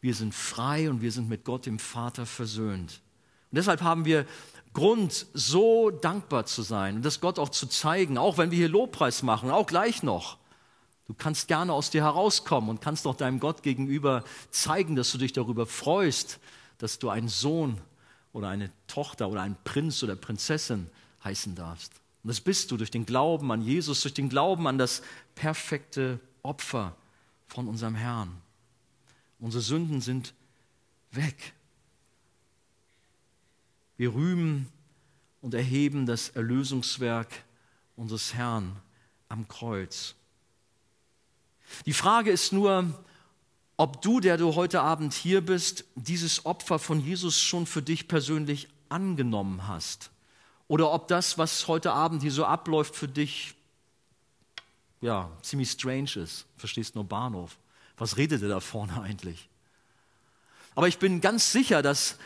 wir 0.00 0.16
sind 0.16 0.34
frei 0.34 0.90
und 0.90 1.00
wir 1.00 1.12
sind 1.12 1.28
mit 1.28 1.44
Gott, 1.44 1.66
dem 1.66 1.78
Vater, 1.78 2.26
versöhnt. 2.26 3.00
Und 3.52 3.58
deshalb 3.58 3.80
haben 3.80 4.06
wir 4.06 4.26
Grund, 4.72 5.26
so 5.34 5.90
dankbar 5.90 6.46
zu 6.46 6.62
sein 6.62 6.96
und 6.96 7.04
das 7.04 7.20
Gott 7.20 7.38
auch 7.38 7.50
zu 7.50 7.68
zeigen, 7.68 8.18
auch 8.18 8.38
wenn 8.38 8.50
wir 8.50 8.58
hier 8.58 8.68
Lobpreis 8.68 9.22
machen, 9.22 9.52
auch 9.52 9.68
gleich 9.68 10.02
noch. 10.02 10.37
Du 11.08 11.14
kannst 11.14 11.48
gerne 11.48 11.72
aus 11.72 11.90
dir 11.90 12.02
herauskommen 12.04 12.68
und 12.68 12.82
kannst 12.82 13.06
auch 13.06 13.16
deinem 13.16 13.40
Gott 13.40 13.62
gegenüber 13.62 14.24
zeigen, 14.50 14.94
dass 14.94 15.10
du 15.10 15.18
dich 15.18 15.32
darüber 15.32 15.66
freust, 15.66 16.38
dass 16.76 16.98
du 16.98 17.08
einen 17.08 17.28
Sohn 17.28 17.80
oder 18.32 18.48
eine 18.48 18.70
Tochter 18.86 19.28
oder 19.28 19.40
einen 19.40 19.56
Prinz 19.64 20.02
oder 20.02 20.16
Prinzessin 20.16 20.88
heißen 21.24 21.54
darfst. 21.54 21.92
Und 22.22 22.28
das 22.28 22.42
bist 22.42 22.70
du 22.70 22.76
durch 22.76 22.90
den 22.90 23.06
Glauben 23.06 23.50
an 23.50 23.62
Jesus, 23.62 24.02
durch 24.02 24.12
den 24.12 24.28
Glauben 24.28 24.66
an 24.66 24.76
das 24.76 25.02
perfekte 25.34 26.20
Opfer 26.42 26.94
von 27.46 27.68
unserem 27.68 27.94
Herrn. 27.94 28.30
Unsere 29.38 29.62
Sünden 29.62 30.02
sind 30.02 30.34
weg. 31.12 31.54
Wir 33.96 34.12
rühmen 34.12 34.68
und 35.40 35.54
erheben 35.54 36.04
das 36.04 36.28
Erlösungswerk 36.28 37.28
unseres 37.96 38.34
Herrn 38.34 38.76
am 39.28 39.48
Kreuz. 39.48 40.14
Die 41.86 41.92
Frage 41.92 42.30
ist 42.30 42.52
nur, 42.52 42.92
ob 43.76 44.02
du, 44.02 44.20
der 44.20 44.36
du 44.36 44.54
heute 44.54 44.80
Abend 44.80 45.14
hier 45.14 45.40
bist, 45.40 45.84
dieses 45.94 46.46
Opfer 46.46 46.78
von 46.78 47.00
Jesus 47.00 47.40
schon 47.40 47.66
für 47.66 47.82
dich 47.82 48.08
persönlich 48.08 48.68
angenommen 48.88 49.68
hast. 49.68 50.10
Oder 50.66 50.92
ob 50.92 51.08
das, 51.08 51.38
was 51.38 51.68
heute 51.68 51.92
Abend 51.92 52.22
hier 52.22 52.32
so 52.32 52.44
abläuft, 52.44 52.96
für 52.96 53.08
dich 53.08 53.54
ja, 55.00 55.30
ziemlich 55.42 55.70
strange 55.70 56.16
ist. 56.16 56.46
Verstehst 56.56 56.94
nur 56.94 57.04
Bahnhof. 57.04 57.56
Was 57.96 58.16
redet 58.16 58.42
ihr 58.42 58.48
da 58.48 58.60
vorne 58.60 59.00
eigentlich? 59.02 59.48
Aber 60.74 60.88
ich 60.88 60.98
bin 60.98 61.20
ganz 61.20 61.52
sicher, 61.52 61.82
dass 61.82 62.18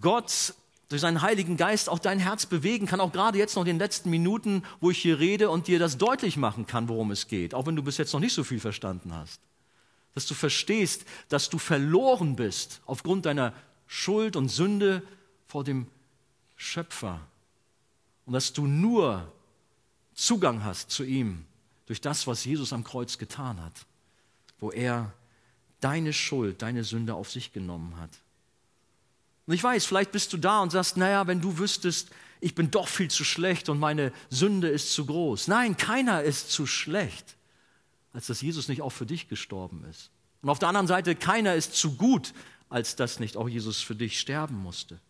Gott 0.00 0.54
durch 0.90 1.02
seinen 1.02 1.22
Heiligen 1.22 1.56
Geist 1.56 1.88
auch 1.88 2.00
dein 2.00 2.18
Herz 2.18 2.46
bewegen 2.46 2.86
kann, 2.86 3.00
auch 3.00 3.12
gerade 3.12 3.38
jetzt 3.38 3.54
noch 3.54 3.62
in 3.62 3.68
den 3.68 3.78
letzten 3.78 4.10
Minuten, 4.10 4.64
wo 4.80 4.90
ich 4.90 4.98
hier 4.98 5.20
rede 5.20 5.48
und 5.48 5.68
dir 5.68 5.78
das 5.78 5.98
deutlich 5.98 6.36
machen 6.36 6.66
kann, 6.66 6.88
worum 6.88 7.12
es 7.12 7.28
geht, 7.28 7.54
auch 7.54 7.66
wenn 7.66 7.76
du 7.76 7.82
bis 7.84 7.96
jetzt 7.96 8.12
noch 8.12 8.18
nicht 8.18 8.34
so 8.34 8.42
viel 8.42 8.58
verstanden 8.58 9.14
hast. 9.14 9.40
Dass 10.14 10.26
du 10.26 10.34
verstehst, 10.34 11.04
dass 11.28 11.48
du 11.48 11.58
verloren 11.58 12.34
bist 12.34 12.82
aufgrund 12.86 13.26
deiner 13.26 13.54
Schuld 13.86 14.34
und 14.34 14.48
Sünde 14.48 15.04
vor 15.46 15.62
dem 15.62 15.86
Schöpfer 16.56 17.20
und 18.26 18.32
dass 18.32 18.52
du 18.52 18.66
nur 18.66 19.32
Zugang 20.14 20.64
hast 20.64 20.90
zu 20.90 21.04
ihm 21.04 21.44
durch 21.86 22.00
das, 22.00 22.26
was 22.26 22.44
Jesus 22.44 22.72
am 22.72 22.82
Kreuz 22.82 23.16
getan 23.16 23.62
hat, 23.62 23.86
wo 24.58 24.72
er 24.72 25.12
deine 25.78 26.12
Schuld, 26.12 26.62
deine 26.62 26.82
Sünde 26.82 27.14
auf 27.14 27.30
sich 27.30 27.52
genommen 27.52 27.96
hat. 27.96 28.10
Und 29.50 29.56
ich 29.56 29.64
weiß, 29.64 29.84
vielleicht 29.84 30.12
bist 30.12 30.32
du 30.32 30.36
da 30.36 30.60
und 30.60 30.70
sagst, 30.70 30.96
naja, 30.96 31.26
wenn 31.26 31.40
du 31.40 31.58
wüsstest, 31.58 32.10
ich 32.38 32.54
bin 32.54 32.70
doch 32.70 32.86
viel 32.86 33.10
zu 33.10 33.24
schlecht 33.24 33.68
und 33.68 33.80
meine 33.80 34.12
Sünde 34.28 34.68
ist 34.68 34.92
zu 34.92 35.06
groß. 35.06 35.48
Nein, 35.48 35.76
keiner 35.76 36.22
ist 36.22 36.52
zu 36.52 36.68
schlecht, 36.68 37.34
als 38.12 38.28
dass 38.28 38.42
Jesus 38.42 38.68
nicht 38.68 38.80
auch 38.80 38.92
für 38.92 39.06
dich 39.06 39.26
gestorben 39.26 39.84
ist. 39.90 40.12
Und 40.40 40.50
auf 40.50 40.60
der 40.60 40.68
anderen 40.68 40.86
Seite, 40.86 41.16
keiner 41.16 41.56
ist 41.56 41.74
zu 41.74 41.96
gut, 41.96 42.32
als 42.68 42.94
dass 42.94 43.18
nicht 43.18 43.36
auch 43.36 43.48
Jesus 43.48 43.80
für 43.80 43.96
dich 43.96 44.20
sterben 44.20 44.54
musste. 44.54 45.00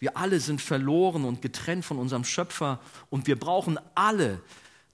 Wir 0.00 0.18
alle 0.18 0.38
sind 0.38 0.60
verloren 0.60 1.24
und 1.24 1.40
getrennt 1.40 1.86
von 1.86 1.96
unserem 1.96 2.24
Schöpfer 2.24 2.78
und 3.08 3.26
wir 3.26 3.40
brauchen 3.40 3.78
alle 3.94 4.42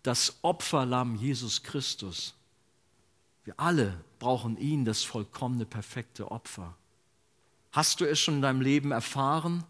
das 0.04 0.36
Opferlamm 0.42 1.16
Jesus 1.16 1.64
Christus. 1.64 2.32
Wir 3.42 3.58
alle 3.58 4.04
brauchen 4.20 4.56
ihn, 4.56 4.84
das 4.84 5.02
vollkommene, 5.02 5.66
perfekte 5.66 6.30
Opfer. 6.30 6.76
Hast 7.76 8.00
du 8.00 8.06
es 8.06 8.18
schon 8.18 8.36
in 8.36 8.42
deinem 8.42 8.62
Leben 8.62 8.90
erfahren 8.90 9.62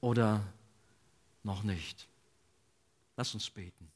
oder 0.00 0.46
noch 1.42 1.64
nicht? 1.64 2.06
Lass 3.16 3.34
uns 3.34 3.50
beten. 3.50 3.91